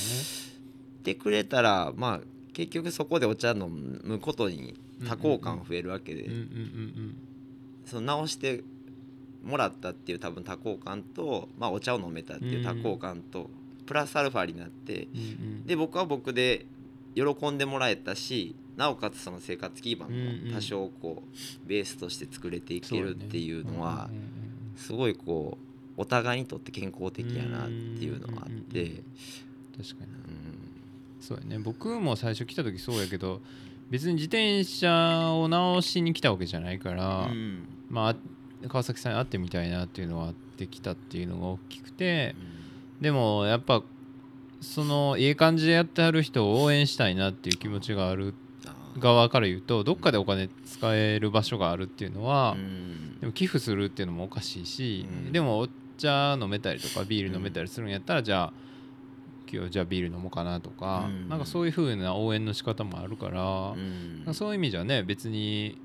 [1.00, 2.20] ってくれたらまあ
[2.52, 3.68] 結局そこでお茶飲
[4.02, 4.74] むことに
[5.06, 6.24] 多幸感増えるわけで、
[7.84, 8.64] その直して
[9.44, 13.48] もらったっていう多分多幸感と、まあ、お茶を飲めたっていう多幸感と、
[13.86, 15.06] プラスアルファになって
[15.66, 16.66] で僕は僕で
[17.14, 20.48] 喜んでもらえたしなおかつその生活基盤うんうん。
[20.50, 24.08] も多少こうベースとして作れていけるっていうのは
[24.76, 25.58] すごいこ
[25.96, 29.84] うお互いにとって健康的やなっていうのがあっうんうんうんてうん。
[29.84, 30.10] 確かに。
[30.12, 30.38] うん
[31.20, 31.58] そうやね。
[31.58, 33.40] 僕も最初来た時そうやけど
[33.90, 37.66] 別に自転車を直しに来たわけじゃないから、うん。
[37.90, 38.16] まあ
[38.68, 42.34] 川崎さんに会ってみたいなっていうのはあってきたっていうのが大きくて
[43.00, 43.82] でもやっぱ
[44.60, 48.47] そのいい感じでやってはる人を応援したいなっていう気持ちがあるあー
[48.98, 53.20] 側から言うとどっかでお金使える場所があるっていうのは、うん。
[53.20, 55.32] でも寄付するっていうのもおかしいし、うん。
[55.32, 58.52] でもお茶飲めたりとかビール飲めたりするんやったら、じゃあ
[59.50, 61.28] 今日じゃあビール飲もうかなとか、うん。
[61.28, 63.74] なんかそういう風な応援の仕方もあるから、
[64.26, 64.34] うん。
[64.34, 65.78] そういう意味じゃね別に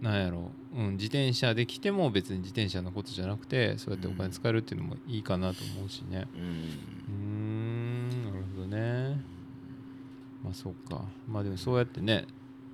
[0.00, 6.26] なんやろう、うん、自転車で来ても別に自転車のことじゃなくてそうやってお金使えるっていうのもいいかなと思うしね。
[6.36, 8.10] うん。
[8.10, 9.20] なるほどね。
[10.42, 11.04] まあそうか。
[11.26, 12.26] まあでもそうやってね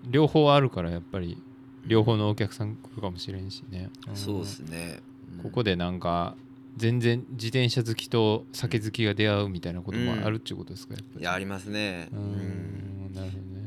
[0.08, 1.42] 両方あるからやっぱり
[1.86, 4.16] 両方のお客さん来るかもしれんしね、ん。
[4.16, 5.00] そうですね。
[5.36, 5.42] うん。
[5.42, 6.36] ここでなんか
[6.76, 11.20] 全然自転車好きと酒好きが出会うみたいなこともあるっていうことですかやっぱり。
[11.20, 12.08] いやありますね。
[12.12, 13.10] うん。
[13.10, 13.60] んなるほどね。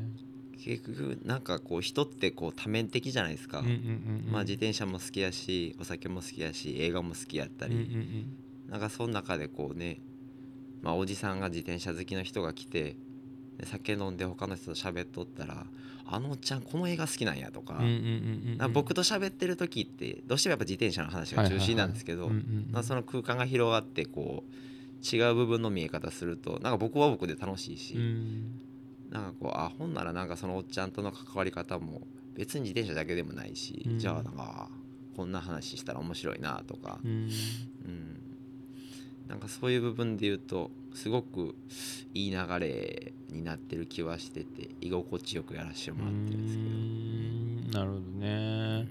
[0.64, 3.62] 結局なんかこう人ってこう多面的じゃないですか、
[4.32, 7.90] まあ自転車も好きやしお酒も好きやし映画も好きやったり、
[8.70, 10.00] なんかその中でこうね
[10.82, 12.96] まあおじさんが自転車好きの人が来て
[13.58, 15.66] で酒飲んで他の人と喋っとったら
[16.06, 17.78] 「あのおっちゃんこの映画好きなんや」とか,、
[18.70, 22.32] 僕と喋ってる時ってどうしてもやっぱ自転車の話が中心なんですけど
[22.84, 24.54] その空間が広がってこう
[25.04, 28.60] 違う部分の見え方するとなんか僕は僕で楽しいし、うん。
[29.12, 33.99] なんかこうあほんならなんかそのおっちゃんとの関わり方も別に自転車だけでもないし、うん。
[33.99, 34.70] じゃあなんか
[35.16, 37.12] こんな話したら面白いなとか、うん。
[37.12, 38.23] うん、
[39.28, 41.56] なんかそういう部分で言うとすごく
[42.14, 46.58] いい流れになってる気はしてて居心地よくやらせてもらってるんです
[47.72, 47.80] けど。
[47.80, 48.88] なるほどね。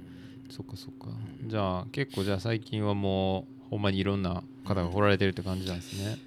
[0.50, 1.08] そっかそっか。
[1.44, 6.18] じゃあ結構じゃあ最近はもうほんまにいろんな方が来られてるって感じなんですね。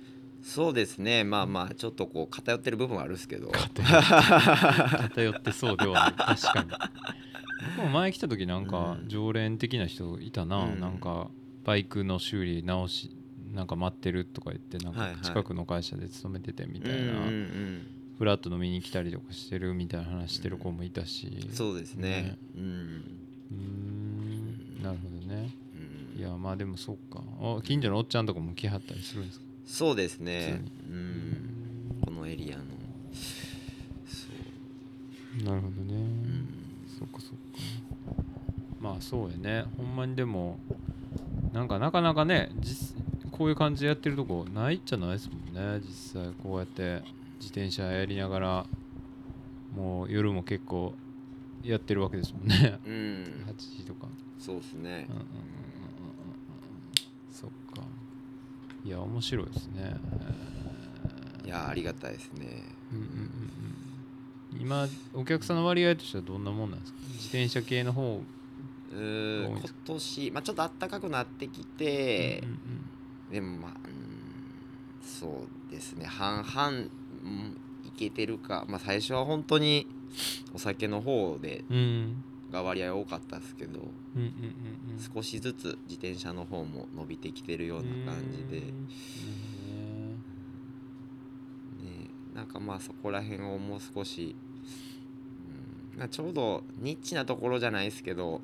[0.41, 1.23] そうですね。
[1.23, 3.51] まあまあちょっとこう偏ってる部分はあるんですけど。
[3.51, 6.69] 偏ってそうでは確かに。
[7.77, 9.09] 僕も前来た時なんかうん。
[9.09, 10.79] 常連的な人いたな、うん。
[10.79, 11.29] なんか
[11.63, 13.15] バイクの修理直し
[13.55, 17.13] なんか待ってるとか言ってなんか近くの会社で勤めててみたいな、
[18.17, 22.37] フラット飲みに来たりとかしてるみたいな話してる子もいたし、そうですね。
[22.55, 22.63] うん。
[22.63, 24.83] うーん。
[24.83, 25.51] なるほどね。
[26.15, 26.19] うん。
[26.19, 27.23] いやまあでもそっか。
[27.41, 29.45] あ近所のおっちゃんとかも来はったりするんですか？
[29.65, 30.63] そうですね。
[30.89, 32.01] うん。
[32.01, 32.63] このエリアの。
[34.05, 34.27] そ
[35.41, 35.43] う。
[35.43, 36.47] なるほどね、うん。
[36.99, 37.35] そっかそっか。
[38.81, 39.65] まあそうやね。
[39.77, 40.59] ほんまにでも
[41.53, 42.95] なんかなかなかね実
[43.37, 45.81] こういう感じでやってるとこないっちゃないですもんね。
[45.85, 47.01] 実際こうやって
[47.39, 48.65] 自転車やりながら
[49.75, 50.93] もう夜も結構
[51.63, 52.79] やってるわけですもんね。
[52.85, 52.91] うん。
[52.93, 54.07] 8時とか。
[54.39, 54.79] そうですね。
[54.81, 55.19] うんうんうんうんうん。
[55.19, 55.35] うん
[57.31, 57.81] そっか。
[58.85, 59.95] いや面白いですね。
[61.43, 62.63] いやありがたいですね。
[62.91, 63.09] うんうんうん
[64.53, 64.61] うん。
[64.61, 66.99] 今お客さんの割合としてはどんなもんなんですか？
[67.09, 68.21] 自転車系の方
[68.93, 72.57] うー今年、まあ、ちょっと暖かくなってきてうん、うん
[73.35, 76.05] でもまあうんそうですね。
[76.05, 76.87] 半々、うん、
[77.85, 79.87] いけてるか、まあ、最初は本当に
[80.53, 81.77] お酒の方でうん。
[81.77, 83.79] うんが割合多かったですけど
[84.15, 88.85] うんうんうん少しずつ自転車の方も伸びてきてるような感じで、うん。
[91.83, 94.35] ね、なんかまあそこら辺をもう少し、
[95.93, 98.41] うんまあ、ちょうどニッチなところじゃないですけど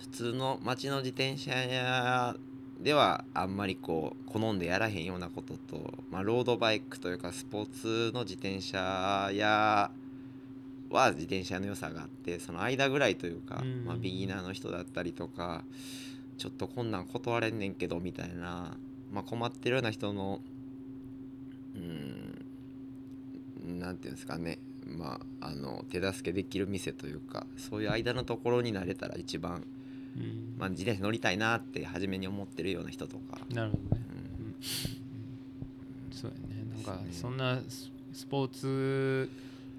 [0.00, 2.36] 普通の街の自転車屋
[2.82, 9.90] ではあんまりこう好んでやらへんようなことと、まあ、ロードバイクというかスポーツの自転車屋
[10.90, 13.84] は自転車の良さがあってその間ぐらいというか、うん。
[13.84, 15.62] まあ、ビギナーの人だったりとか
[16.38, 18.76] ちょっとこんなん断れんねんけどみたいな、
[19.12, 20.40] まあ、困ってるような人の
[21.76, 22.44] うん
[23.78, 29.64] なんていうんですかねまああの手助けできる店というかそういう間のところになれたら一番、
[30.16, 30.54] うん。
[30.58, 34.02] まあ、自転車乗りたいなって初めに思ってるような人とか、なるほどね。
[34.40, 34.54] うん。
[36.14, 36.64] そうやね。
[36.74, 39.30] なんかそんなススポーツ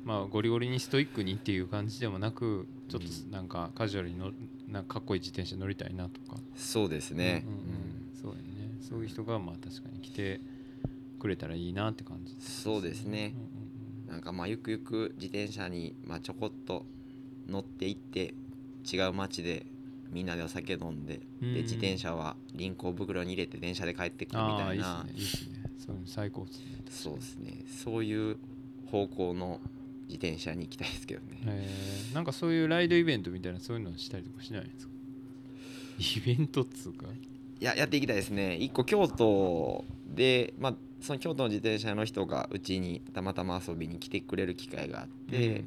[0.03, 3.31] まあゴリゴリにストイックにっていう感じでもなくちょっとうん。
[3.31, 4.31] なんかカジュアルにの
[4.67, 6.37] なんかかっこいい自転車乗りたいなとか。
[6.55, 7.63] そうですね、うんうんうん。
[8.21, 8.43] そうやね。
[8.81, 10.39] そういう人がまあ確かに来て
[11.19, 13.33] くれたらいいなって感じそうですね。
[13.35, 13.63] うんうん
[14.13, 16.85] なんかまあゆくゆく自転車にまあちょこっと
[17.47, 18.35] 乗っていって
[18.91, 19.65] 違う街で
[20.13, 21.53] みんなでお酒飲んでうん。
[21.53, 25.01] で自転車は輪行袋に入れて電車で帰ってくるみたいな。
[25.01, 25.13] すね。
[25.15, 26.01] いいっすね。
[26.05, 26.65] 最高っすね。
[26.89, 27.65] そうですね。
[27.83, 28.37] そういう
[28.89, 29.59] 方向の
[30.07, 32.15] 自転車に行きたいですけどね、えー。
[32.15, 34.93] なんかそういうライドイベントみたいなそういうのしたりとかしないんですか？
[35.99, 37.07] イベントっつうか。
[37.59, 38.55] いややっていきたいですね。
[38.57, 45.63] 一個京都でまあその京都の自転車の人がうちにたまたま遊びに来てくれる機会があって、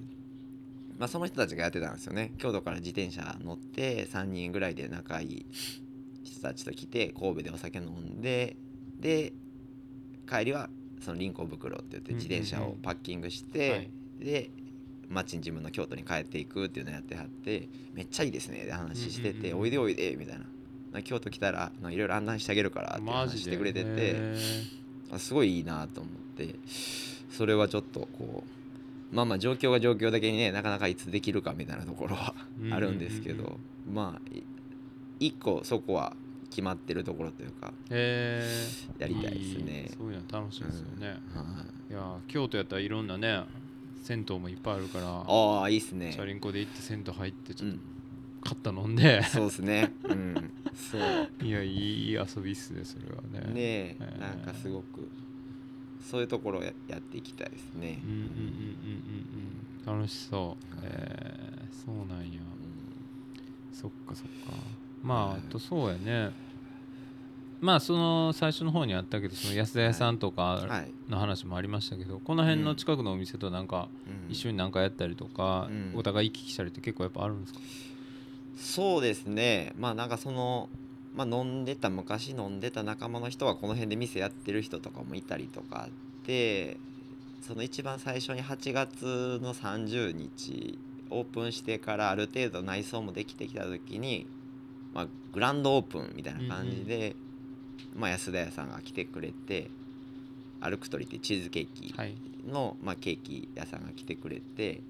[0.99, 2.33] まあ、その人たちがやってたんですよね。
[2.39, 5.47] 京都から自転車乗って3人ぐらいで仲いい
[6.25, 8.57] 人たちと来て神戸でお酒飲んで
[8.99, 9.33] で
[10.29, 10.69] 帰りは
[11.01, 13.91] その輪行袋って言って自転車をパッキングして、はい。
[14.21, 14.51] で
[15.09, 20.47] 町に自分の京都に帰っていくっていうのやってはってめっちゃいいですねで話してて、おいでおいでみたいな。
[21.03, 24.35] 京都来たらいろいろ案内してあげるからって話してくれててへ
[25.13, 26.55] あすごいいいなと思って
[27.31, 28.66] それはちょっとこう
[29.13, 32.35] まあまあ状況が状況だけにねなかなかいつできるかみたいなところは
[32.73, 33.59] あるんですけど、
[33.91, 34.43] まあい
[35.19, 36.15] 一個そこは
[36.51, 38.43] 決まってるところというかへ
[38.99, 39.91] えやりたいですね。
[39.97, 41.17] そういうの楽しいですよね、はい
[41.89, 43.45] いや京都やったらいろんなね
[44.03, 46.13] 銭湯もいっぱいあるからああいいっすね。
[46.13, 47.81] チャリンコで行って銭湯入ってちょっとうん。
[48.47, 49.93] 買った飲んで、そうですね。
[50.05, 50.53] うん。
[50.75, 51.01] そう。
[51.45, 53.53] いやいい遊びっすねそれはね。
[53.53, 54.21] ねええー。
[54.21, 55.09] なんかすごく
[56.09, 58.01] そういうところをややっていきたいですね。
[58.05, 58.29] うんうんうんうん
[59.87, 59.99] うんうん。
[59.99, 60.65] 楽しそう。
[60.83, 62.41] えー、そうなんや。
[63.73, 64.57] そっかそっか。
[65.03, 66.33] まあはいあとそうやね。
[67.61, 73.89] まあその最初の方にあったけどその安田屋さんとかはい、の話もありましたけどこの辺の近くのお店となんか
[74.29, 74.33] うん。
[74.33, 75.99] 一緒に何かやったりとかうん。
[75.99, 77.61] お互い行き来したりって結構やっぱあるんですか？
[78.57, 79.73] そうですね。
[79.79, 80.69] まあなんかその、
[81.17, 85.89] まあ、飲んでた昔飲んでた仲間の人はこの辺で店やってる人とかもいたりとかあっ
[86.25, 86.77] て
[87.41, 90.79] その一番最初に8月の30日
[91.11, 94.27] オープンしてからある程度内装もできてきた時に、
[94.93, 97.17] まあ、グランドオープンみたいな感じで、
[97.95, 99.71] まあ、安田屋さんが来てくれて
[100.61, 102.15] 歩く鳥ってチーズケーキはい。
[102.47, 104.81] の、まあ、ケーキ屋さんが来てくれて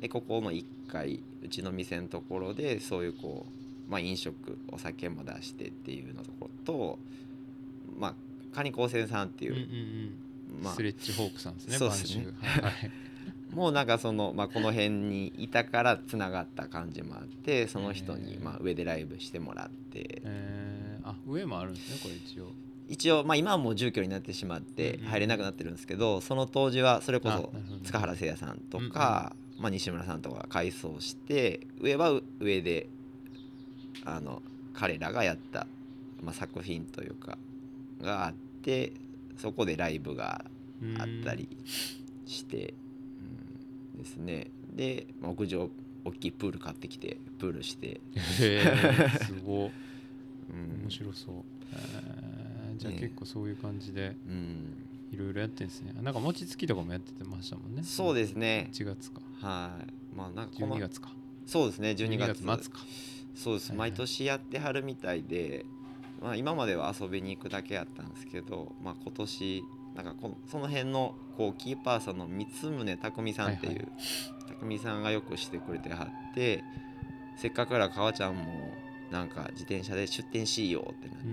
[0.00, 3.61] でここの1階うちの店のところでそういうこう、
[3.92, 6.98] まあ、飲食お酒も出してっていうのところと、
[7.98, 8.14] まあ、
[8.54, 9.64] カニ高専さんっていう、うんうん
[10.56, 10.64] うん。
[10.64, 12.26] まあス、レッチホークさんですねそうっすね。
[12.40, 12.90] はいはい。
[13.54, 20.22] もうなんかその、まあ、この辺にいたからつながった感じもあってその人に、まあ、上でライブしてもらって。
[20.24, 22.52] えー、あ上もあるんですねこれ一応。
[22.88, 27.52] 一応、まあ、今はもう住居になってしまってうんうん入れなくなってるんですけどその当時はそれこそ
[27.84, 32.88] 塚原誠也さんとか、まあ、西村さんとかが改装して上は上で
[34.04, 34.42] あの
[34.74, 35.66] 彼らがやった、
[36.22, 37.38] まあ、作品というか
[38.00, 38.92] があって
[39.36, 40.44] そこでライブが
[40.98, 41.48] あったり
[42.26, 42.74] して、
[43.94, 44.48] うん、ですね。
[44.74, 45.68] でまあ屋上
[46.04, 48.00] 大きいプール買ってきてプールして、
[48.34, 49.70] すごい。
[50.52, 50.82] うん。
[50.82, 51.34] 面白そう、
[51.72, 52.98] えー、じゃあね。
[53.00, 54.74] 結構そういう感じでうん、
[55.12, 55.92] いろいろやってんですね。
[56.02, 57.84] なんか餅つきとかもやっててましたもんね。
[57.84, 58.68] そうですね。
[58.72, 59.20] 1月か。
[59.40, 60.16] はい。
[60.16, 61.12] まあなんかこの12月か。
[61.46, 62.80] そうですね12 12月月末か
[63.34, 63.90] そうです、はいはい。
[63.90, 65.64] 毎年やってはるみたいで、
[66.20, 69.64] まあ、今までは遊びに行くだけやったんですけど、まあ、今年
[69.94, 73.76] なんかこのその辺のこうキーパーソンの三宗匠さんっていう、はい。
[73.76, 73.88] はい
[74.62, 76.62] 匠さんがよくしてくれてはって
[77.36, 78.44] せっかくから川ちゃんも
[79.10, 81.26] なんか自転車で出店しようってなって、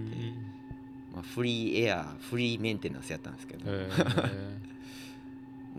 [1.14, 4.59] まあ、フリーエアフリーメンテナンスやったんですけど、えー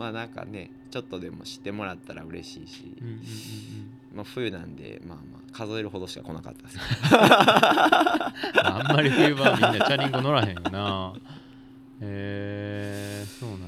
[0.00, 3.26] まあなんかねちょっとでも知ってもらったら嬉しいし、うんうんうんうん。
[4.14, 6.78] まあ、冬なんでまあまあ数えるほどしか来なかったです。
[8.64, 11.12] あんまり冬場はみんなチャリンコ乗らへんよな。
[12.00, 13.66] えー、そうなんや。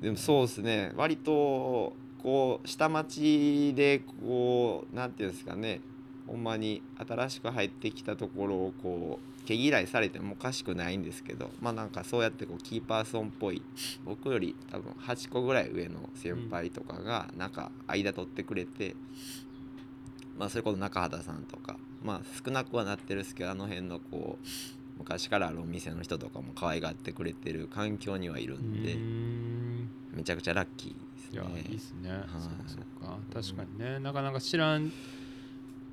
[0.00, 0.92] でもそうですね。
[0.96, 5.80] 割とこう下町でこうなんていうんですかね。
[6.26, 13.62] ほんまに新しく入ってきたところをこう毛嫌いされてもおかしくないんですけどまあなんかそうやってこうキーパーソンっぽい
[14.04, 18.96] 僕より多分8個ぐらい上の先輩とかがなんか間取ってくれて、
[20.38, 24.46] まあそれこそ中畑さんとかまあ少なくはなってるんですけどあの辺のこう
[24.98, 28.96] 昔からあるお店の人とかも可愛がってくれてる環境にはいるんで。
[30.16, 31.64] めちゃくちゃラッキーですね。
[31.68, 32.12] いいっすね、い。
[32.30, 33.18] そうそうか。
[33.34, 33.98] 確かにね。
[33.98, 34.90] なかなか知らん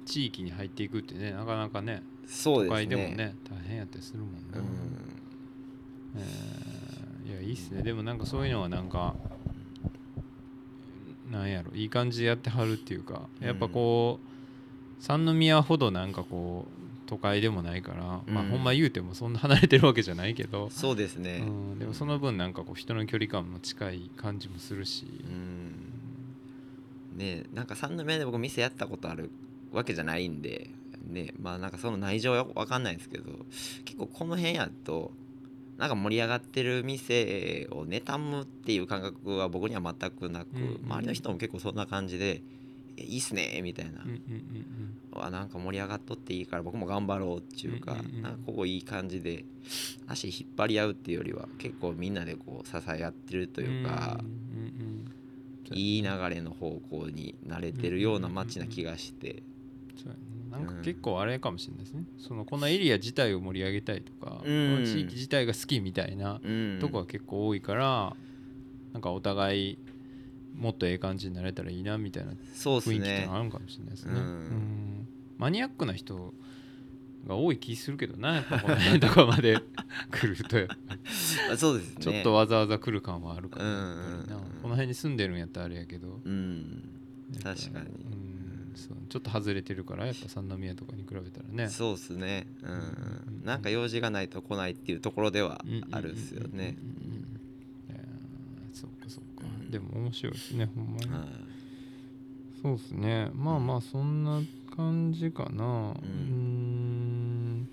[0.06, 2.86] 地域に入っていくってねなかなかねそうですね。
[2.86, 6.22] 都会でもね大変やったりするもんね、うん。
[6.22, 9.16] えーいやいいっすねでもなんかそういうのはなんか
[11.32, 21.44] なんやろいい感じでやってはるっていうかやっぱこう三宮ほどなんかこう都会でもないから、まあうんほんま言うてもそんな離れてるわけじゃないけど、そうですね。
[21.46, 27.18] うん、でもその分なんかこう人の距離感も近い感じもするし、うん。
[27.18, 29.30] ねなんか三宮で僕店やったことある
[29.72, 30.70] わけじゃないんで、
[31.04, 33.46] ねまあなんかその内情はわかんないんですけど、
[33.86, 35.12] 結構この辺やと。
[35.78, 40.50] なんか盛り上がってる店を妬むっていう感覚は僕には全くなく、
[40.84, 42.44] 周りの人も結構そんな感じで
[42.96, 44.04] 「いいっすね」みたいな。
[45.28, 49.46] うなんか盛り上がっとっていいから僕も頑張ろうっていうか、なんかここいい感じで
[50.08, 54.24] 足引っ張り合うっていうよりは結構みんなでこう支え合ってるとうんいうか、
[55.72, 59.44] いい流れの方向に慣れてるような街な気がして、
[60.54, 64.76] なんか結構あれかもしれないですね、そのこのエリア自体を盛り上げたいとか、うん。
[64.76, 66.78] この地域自体が好きみたいなうん。
[66.80, 68.16] とこは結構多いから、
[68.94, 69.78] なんかお互い
[70.56, 74.20] もっとええ感じになれたらいいなみたいな雰囲気ってねのがあるかもしれないですね、うん。
[74.20, 75.08] うん。
[75.40, 76.36] マニアックな人
[77.28, 79.58] が多い気するけどなやっぱこの辺とかまで
[80.12, 81.02] 来るとやっぱり。
[81.58, 82.04] そうですね。
[82.04, 83.82] ちょっとわざわざ来る感はあるかも、うんうんう
[84.20, 84.28] ん
[84.62, 86.22] この辺に住んでるんやったらあれやけど。
[86.24, 86.84] うん。
[87.44, 87.88] 確かに。
[87.88, 88.23] うん
[88.76, 91.70] そうちょっと外れてるからやっぱ三宮とかに比べたらね。
[91.70, 92.48] そうですね。
[92.64, 93.42] ううん。
[93.42, 96.76] んなんか用事がないと来ないっていうところではあるんですよね。
[98.74, 99.48] そうかそうか。
[99.70, 101.28] でも面白いですねほんまに、はい。
[102.62, 103.30] そうですね。
[103.34, 104.42] まあまあそんな
[104.76, 105.92] 感じかな。
[105.92, 107.68] うーん。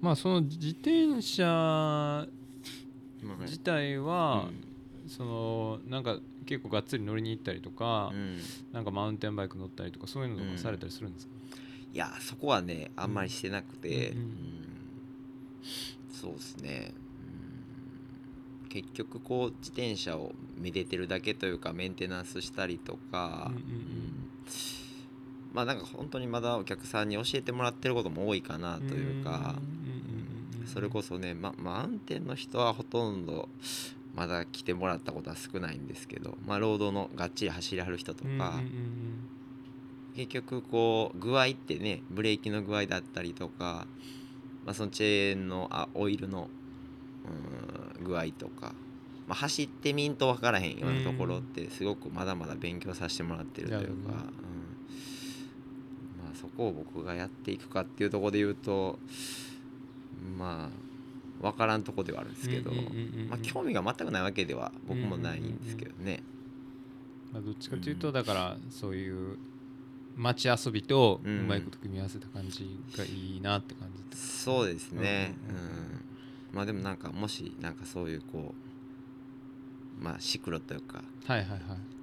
[0.00, 5.08] まあその自転車まあ自体は、うん。
[5.08, 8.38] そのなんか結構がっつり乗りに行ったりとか、うん。
[8.72, 11.32] なんかマウンテンバイク乗ったりとかそういうのとかされたりするんですか、
[11.92, 14.16] いやそこはねあんまりしてなくて、うん。
[14.16, 14.24] うん。
[14.24, 14.36] うん
[16.12, 16.92] そうですね、
[18.64, 18.68] うん。
[18.68, 24.12] 結局こう自転車をめでてるだけというかメンテナンスしたりとか、うんうんうん。
[25.52, 30.66] まあなんか本当にまだお客さんに教えてもらってることも多いかなというか、うんうんうんうん。
[30.66, 33.48] それこそね、ま、マウンテンの人はほとんど
[34.14, 38.60] まだ来てもらったことは少ないんですけど、まあ、ロードのがっちり走りはる人とか、
[40.16, 43.86] 結局こう具合ってねブレーキの具合だったりとか、
[44.64, 46.48] まあ、そのチェーンのあオイルの
[47.98, 48.74] うん具合とか、
[49.28, 54.08] まあ、走ってみんと分からへんようなところってすごくまだまだ勉強させてもらってるというか、うん。
[54.08, 54.22] ま
[56.32, 58.98] あ、そこを僕がやっていくかっていうところで言うと
[60.38, 60.89] まあ
[61.40, 62.70] 分からんとこではあるんですけど、
[63.42, 66.22] 興味が全くないわけでは僕もないんですけどね。
[67.32, 69.38] まあ、どっちかというとだからそういう
[70.16, 75.34] 街遊びとううんまいこと組み合わせた感じがいいなって感じそうですね。
[75.48, 75.66] うんうんうん。
[75.66, 76.04] うん。
[76.52, 78.54] まあでもなんかもしなんかそういうこ
[80.00, 81.60] うまあシクロというかはいはいはい。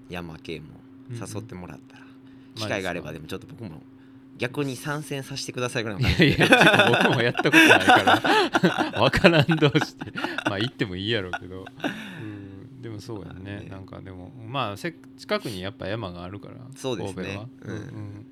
[0.09, 0.65] 山系も
[1.11, 2.07] 誘ってもらったら、うん
[2.57, 3.83] 機会があればでもちょっと僕も
[4.37, 6.37] 逆に参戦させてくださいぐらいのい感じで。
[6.37, 8.91] やいやちょっと僕もやったことないから。
[8.99, 10.11] 分からんどうして。
[10.45, 11.65] まあ行ってもいいやろうけど、
[12.21, 13.61] うん、でもそうやまあね。
[13.61, 17.23] ねなんかでもまあせ近くにやっぱ山があるからそうですね。
[17.23, 17.75] 神戸は、うん。
[17.77, 18.25] ん。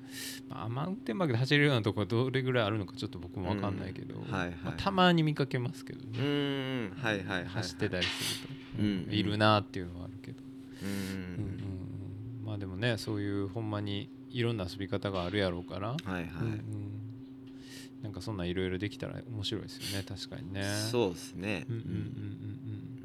[0.48, 4.56] まあ、マウンテンバイクで走れるようなところどれぐらいあるのかちょっと僕も分かんないけど、うんはいはい。
[4.64, 6.92] まあ、たまに見かけますけどうね、ーん。
[6.96, 10.38] はいはいはい、はい、走ってたりすると、うんいるなっていうのはあるけど、
[10.82, 10.90] うーん。
[10.90, 11.60] うんうん
[12.40, 12.46] うん。
[12.46, 16.62] まあでもねそういうほんまにいろんな遊び方があるやろうから、はいはい、うんうん。
[18.02, 20.04] なんかそんなんいろいろできたら面白いですよね。
[20.06, 20.62] 確かにね。
[20.90, 21.64] そうですね。
[21.70, 21.94] うんうんうんうん。
[21.94, 22.96] うん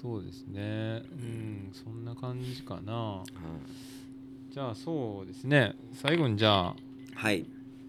[0.00, 0.62] そうですね。
[0.62, 2.92] うんそんな感じかな。
[2.92, 4.54] はい。
[4.54, 5.74] じゃあそうですね。
[5.94, 6.76] 最後にじゃあ
[7.14, 7.44] はい。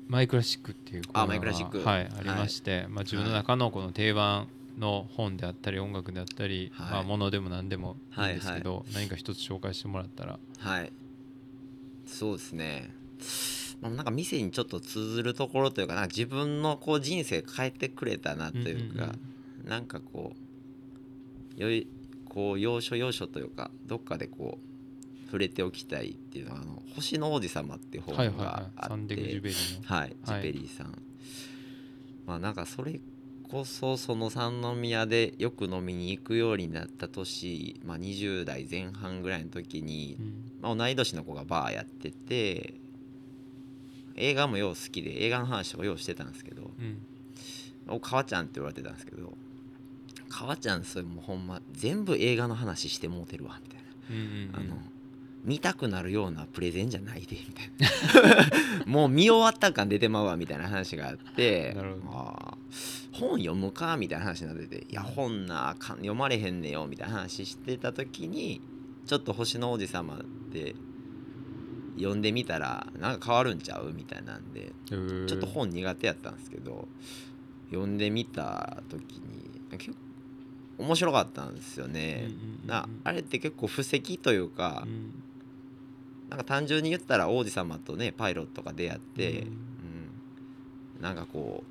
[0.08, 1.84] マイクラシックっていうコーナーがあマイクラシック。
[1.84, 4.48] はいありまして、まあ、自分の中のこの定番
[4.80, 6.92] の本であったり音楽であったり、はい。
[6.92, 10.40] まあ、ものでも何でもいいんですけど、は何か一つ紹介してもらったら。
[10.58, 10.92] はい
[12.08, 12.90] そうですね。
[13.82, 19.14] まあなんか店にちょっと通ずるところというかな自分のこう人生変えてくれたなというか、
[19.64, 20.34] なんかこ
[21.58, 21.88] うよい
[22.26, 28.72] こう要所要所というかどっかでこう触れておきたいっていうのはあの「星の王子様」っていう本はいはいがはい。
[28.78, 29.96] あっサンテグジュペリーの。
[29.96, 31.02] はいジはいペリーさん、
[32.26, 33.00] まあなんかそれ
[33.50, 40.52] こそその三宮でよく飲みに行くようになった年、まあ、20代前半ぐらいの時にう、ん。
[40.62, 42.74] まあ、同い年の子がバーやってて
[44.16, 46.98] 映画もよう好きで映画の話とかようしてたんですけどうん
[47.88, 49.38] 「お川ちゃん」って言われてたんですけど
[50.30, 53.88] 「川ちゃんそれもうほんま全部映画の話してもうてるわ」みたいな。
[54.10, 54.20] うんう
[54.52, 54.56] ん。
[54.56, 54.82] あの
[55.48, 58.86] 見たくなるようなプレゼンじゃないでみたいな。
[58.86, 62.18] もう見終わった感出てまうわみたいな話があってなるほど。
[62.18, 68.62] あー本読むかみたいな話になってていや本なあかん読まれへんねよみたいな話してた時に
[69.08, 70.20] ちょっと星の王子様っ
[70.52, 70.76] て
[71.98, 73.92] 読んでみたらなんか変わるんちゃう？
[73.94, 76.88] みたいなんでちょちょっと本苦手やったんですけど
[77.72, 79.98] 読んでみた時に結構
[80.84, 82.30] 面白かったんですよね。
[82.68, 85.12] なあれって結構布石というか、うん
[86.30, 89.48] なんか単純に言ったら王子様とねパイロットが出会って、うん。
[90.98, 91.02] うん。
[91.02, 91.64] なんかこ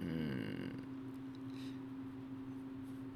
[0.00, 0.72] ううん。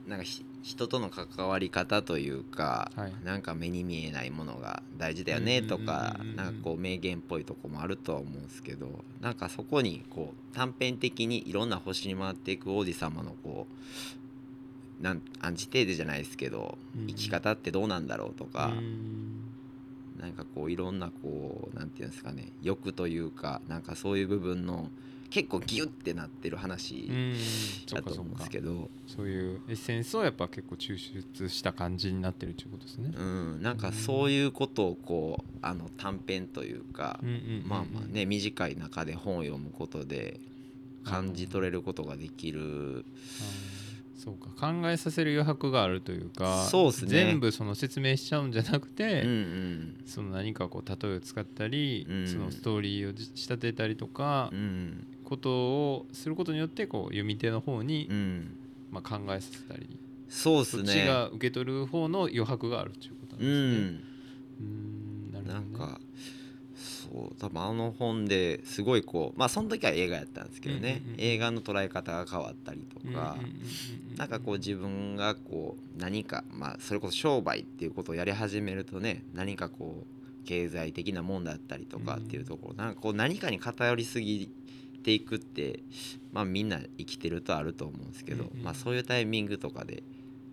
[0.09, 3.13] なんかひ人との関わり方というか、はい。
[3.23, 8.89] なんか目に見えないものが大事だよねとかうなんかこう名言っぽいとこもあるとは思うんですけど
[9.21, 13.67] なんかそこにこう短編的にいろんな星に回っていく王子様のこ
[15.01, 17.07] うなんアンチテーゼじゃないですけど、うん。
[17.09, 19.46] 生き方ってどうなんだろうとか、うん
[20.27, 24.91] なんかこういろんなこうなんていうんですかね欲というかなんかそういう部分の
[25.31, 27.09] 結構ギュッてなってる話
[27.93, 33.13] だと思うんですけど、そういうエッセンスをやっぱ結構抽出した感じになってるっていうことですね。
[33.17, 37.69] うん、なんかそういうことをこうあの短編というか、うんうんうんうん。
[37.69, 40.39] まあまあね短い中で本を読むことで
[41.05, 43.05] 感じ取れることができる
[44.17, 47.11] そうか考えさせる余白があるというかそうっすね。
[47.11, 49.97] 全部その説明しちゃうんじゃなくて、うんうん。
[50.07, 52.27] その何かこう例えを使ったり、うん。
[52.27, 58.57] そのストーリーをじ仕立てたりとか、うんことをすることによってこう読み手の方に、うん。
[58.93, 59.99] まあ、考えさせたり、
[60.29, 63.87] そうっすそっちねが受け取る方の余白があるっていうことなんうですね。
[63.89, 64.03] ん。
[64.61, 65.55] うーんなるほどね。
[65.55, 66.01] なんか
[67.17, 84.51] そう多分あの本ですごいこうまあその時は映画やったんですけどね、うんうんうん映画の捉え方が変わったりとか、うんうんうんうんなんかこう自分がこう何かまあそれこそ商売っていうことをやり始めるとね何かこう経済的なもんだったりとかっていうところ、なんかこう何かに偏りすぎ
[85.05, 85.81] ていくって
[86.33, 88.65] まあみんな生きてるとあると思うんですけど、うんうん。
[88.65, 90.03] まあそういうタイミングとかで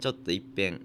[0.01, 0.81] ちょっといっぺん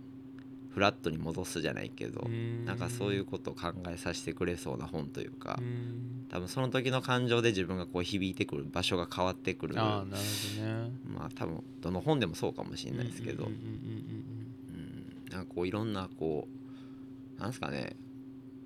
[0.78, 6.26] フラットに戻すじゃないけど、うんなんかそういうことを考えさせてくれそうな本というか、うん。
[6.28, 9.74] 多分その時の感情で自分がこう響いてくる場所が変わってくる。
[9.76, 10.22] ああなる
[10.56, 10.90] ほどね。
[11.04, 13.48] まあ多分どの本でもそうかもしれないですけど、
[15.32, 16.46] なんかこういろんなこ
[17.36, 17.96] うなんですかね。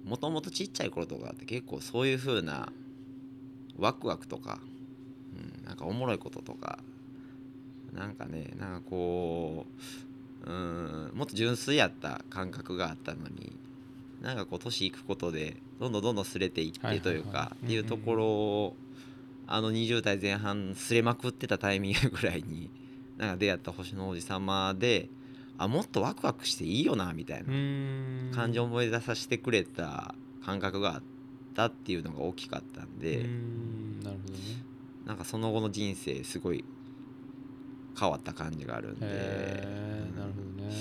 [0.04, 2.70] もともとちっちゃい頃とかって結構そういう風な
[3.78, 4.58] ワクワクとか、
[5.34, 6.80] うん、なんかおもろいこととか
[7.94, 9.72] なんかねなんかこう
[10.47, 13.53] うんもっと純粋やった感覚があったのに
[14.20, 18.76] なんかこう年いくことでどんどんどんどんすれていってというかうんっていうところを
[19.47, 22.70] あの20代前半すれまくってたタイミングぐらいに
[23.18, 25.09] なんか出会った星の王子様で
[25.59, 27.49] あもっとワクワクしていいよなみたいな
[28.34, 30.14] 感情を思い出させてくれた
[30.45, 31.03] 感覚があっ
[31.55, 34.40] たっていうのが大きかったんうで、ーんなるほどね。
[35.07, 36.64] なんかその後の人生すごい
[37.99, 40.74] 変わった感じがあるんで、へえなるほどね。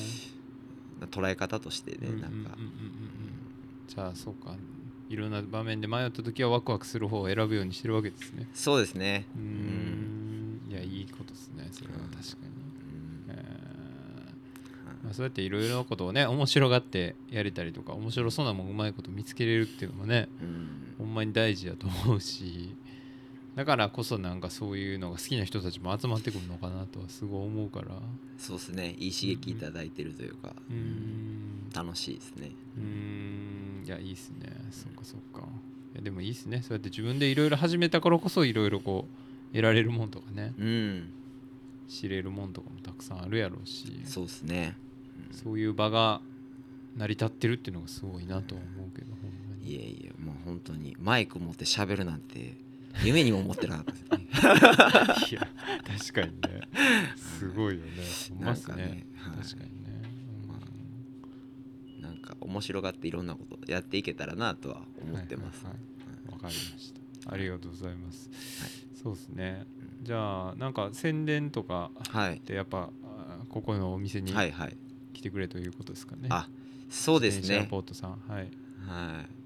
[1.10, 2.72] 捉え方としてね、なんか、うん
[3.88, 4.56] じゃあそうか。
[5.10, 8.48] いろんな場面で迷った時はワクワクする方を選ぶようにしてるわけですね。
[8.54, 9.26] そうですね。
[9.36, 10.62] うーん。
[10.70, 11.96] いやいいことですねそれは。
[11.96, 12.16] 確かに。
[12.16, 13.30] うん。
[13.30, 15.04] えー。
[15.04, 20.68] まあ、そうやっていろいろなことをね面白がってやれたりとか面白そうなもんうまいこと見つけれるっていうのもねうん。
[20.98, 22.74] ほんまに大事だと思うし
[23.56, 27.88] だからこそなんかそういうのが好きな人たちも集まってくるのかなとはすごい思うから。
[28.38, 28.96] そうですね。
[28.98, 31.70] いい刺激いただいてるというか、うーん。
[31.74, 32.52] 楽しいですね。
[32.78, 33.84] うーん。
[33.86, 34.50] いやいいっすね。
[34.72, 35.48] そっかそっか。
[35.94, 36.62] いやでもいいっすね。
[36.62, 39.06] そうやって自分でいろいろ始めたからこそいろいろこ
[39.52, 40.54] う得られるもんとかね。
[40.58, 41.10] うん。
[41.90, 44.02] 知れるもんとかもたくさんあるやろうし。
[44.06, 44.78] そうですね。
[45.32, 46.22] そういう場が
[46.96, 52.56] 成り立ってるっていうのがすごいなとは思うけどほんいえいえもう本当にマイク持って喋るなんて
[53.04, 54.28] 夢にも思ってなかったですね。
[55.32, 55.48] いや
[56.00, 56.62] 確かにね。
[57.16, 57.88] すごいよね。
[58.40, 58.76] まっすね。
[58.76, 59.38] ねはい。
[59.44, 60.02] 確かにね、
[62.02, 66.34] まなんか面白がっていろんなことやっていけたらなとは思ってます、はいはいはい。
[66.34, 67.34] わかりました。
[67.34, 68.30] ありがとうございます、
[69.02, 69.66] そうですね。
[70.02, 72.38] じゃあなんか宣伝とかはい。
[72.38, 74.78] ってやっぱあここのお店にはいはい。
[75.14, 76.48] 来てくれということですかね、あ
[76.90, 77.68] そうですね。
[77.70, 78.12] ポートさん。
[78.28, 78.50] はい。
[78.88, 79.41] はい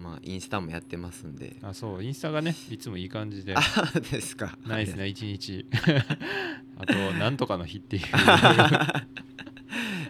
[0.00, 1.56] まあインスタもやってますんで。
[1.62, 3.54] あそうインスタがねいつもいい感じで。
[3.54, 3.62] あ
[4.10, 4.56] ですか。
[4.66, 5.66] ナイスな一日。
[6.78, 8.02] あとなんとかの日っていう。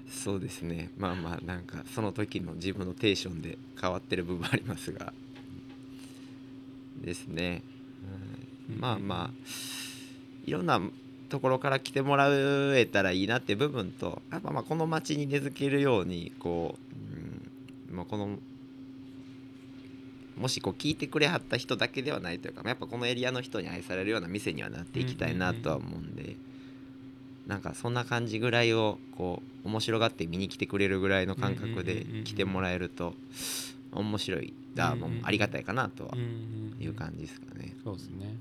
[0.08, 0.90] そうですね。
[0.96, 5.12] まあまあなんかその時の自分のテンションで変わってる部分ありますが。
[7.00, 7.62] ですね、
[8.68, 9.34] うんまあまあ
[10.44, 10.80] いろんな
[11.28, 16.76] ところから来てもらえたらいいなって部分とやっぱまあこの街に根付けるようにこ
[17.88, 18.38] う、うんまあ、この
[20.40, 26.36] もしこう聞いてくれはった人だけではないというかやっぱこのエリアの人に愛されるような店にはなっていきたいなとは思うんで、
[27.46, 33.14] なんかそんな感じぐらいをこう面白がって見に来てくれるぐらいの感覚で来てもらえると
[33.92, 34.54] 面白い。
[34.78, 36.26] あもうありがたいかなとはうんうん
[36.78, 36.82] うん。
[36.82, 37.74] いう感じですかね。
[37.84, 38.36] そうですね。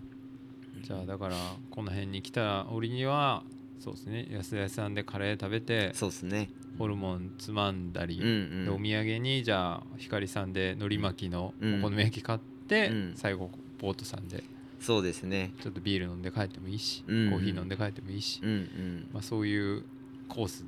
[0.84, 1.36] じゃあだから
[1.72, 3.44] この辺に来た折には
[3.80, 6.50] そうですね安田屋さんでカレー食べてそうですね。
[6.78, 13.50] ホルモンつまんだり、うんうんでお土産にじゃあ光さんで海苔巻きのうんお好み焼き買って、うん最後
[13.80, 14.44] ポートさんで
[14.80, 15.52] そうですね。
[15.62, 19.08] ちょっとビール飲んで帰ってもいいし、うんコーヒー飲んで帰ってもいいし、うんうん。
[19.14, 19.84] まあ、そういう
[20.28, 20.64] コース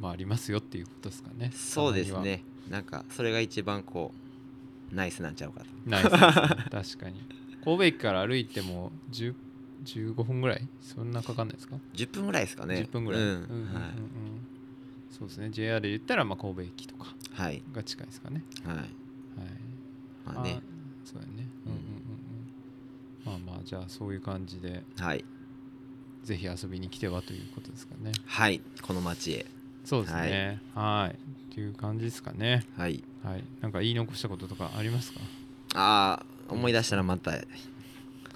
[0.00, 2.42] もありますよっていうことですかねそうですね。
[2.68, 4.12] なんかそれが一番こ
[4.92, 5.66] うナイスなんちゃうかと。
[5.86, 6.10] ナイスね
[6.70, 7.20] 確かに
[7.64, 9.34] 神戸駅から歩いても10
[9.84, 10.68] 15分ぐらい？
[10.80, 12.76] そんなかかんないですか？10分ぐらいですかね。
[12.76, 13.28] 10分ぐらい、うん。
[13.28, 13.46] うんうんうん
[15.10, 15.50] そうですね。
[15.50, 17.62] JR で言ったらまあ神戸駅とかはい。
[17.72, 18.42] が近いですかね。
[18.64, 18.76] はい。
[18.76, 18.86] はい。
[20.24, 20.60] まあね。
[21.04, 21.48] そうやね。
[21.66, 21.72] うん。
[21.72, 25.24] うんうんうんまあまあじゃあそういう感じではい。
[26.22, 28.12] ぜひ遊びに来てはということですかね。
[28.24, 28.60] はい。
[28.82, 29.46] この街へ。
[29.84, 30.60] そうですね。
[30.74, 31.14] はい。
[31.14, 32.64] っていう感じですかね。
[32.76, 33.02] はい。
[33.24, 33.44] はい。
[33.60, 35.20] なんか言い残したこととかありますか？
[35.74, 37.32] ああ思い出したらまた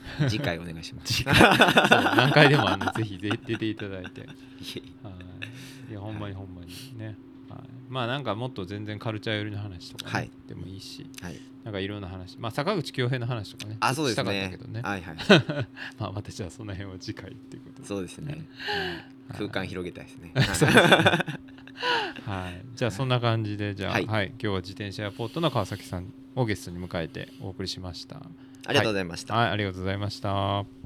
[0.29, 1.25] 次回お願いします。
[1.27, 4.21] 何回でもあのぜひぜひ出ていただいて。
[4.21, 5.11] いえは
[5.89, 5.91] い。
[5.91, 7.17] いやほんまにほんまにね、
[7.49, 7.59] はい、
[7.89, 10.31] まあなんかもっと全然カルチャー寄りの話とか、ねはい。
[10.49, 11.39] でもいいしはい。
[11.65, 14.81] なんかいろんな話まあ坂口恭平の話とかねあそうですしたかったねけどね。
[14.83, 15.17] はいはい
[15.99, 17.89] まあまたじゃあその辺は次回っていうことで。
[17.89, 18.47] そうですね、
[19.29, 19.39] はい。
[19.39, 20.33] 空間広げたいですね。
[22.27, 24.29] はい、じゃあそんな感じでじゃあ、ははいい。
[24.31, 28.23] 今日は自転車エアポートの川崎さんをゲストに迎えてお送りしました。
[28.67, 30.84] ありがとうございました、はい、ありがとうございました。